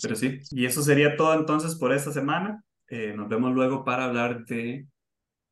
[0.00, 2.64] Pero sí, y eso sería todo entonces por esta semana.
[2.88, 4.86] Eh, nos vemos luego para hablar de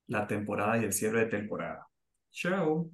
[0.09, 1.89] la temporada y el cierre de temporada.
[2.31, 2.91] Chao.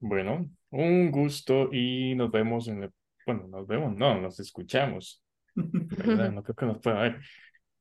[0.00, 2.92] Bueno, un gusto y nos vemos en el...
[3.26, 5.22] Bueno, nos vemos, no, nos escuchamos,
[5.54, 6.32] ¿verdad?
[6.32, 7.20] No creo que nos pueda ver.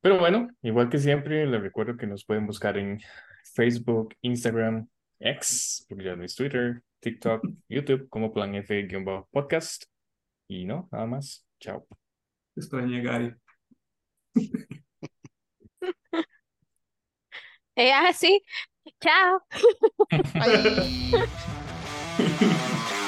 [0.01, 2.99] Pero bueno, igual que siempre, les recuerdo que nos pueden buscar en
[3.53, 4.87] Facebook, Instagram,
[5.19, 9.85] X, porque ya no es Twitter, TikTok, YouTube, como Plan F-podcast.
[10.47, 11.45] Y no, nada más.
[11.59, 11.87] Chao.
[12.55, 13.33] Extrañé Gary.
[17.79, 18.41] Eh, ah, sí.
[19.03, 19.39] Chao.
[20.33, 21.27] Bye.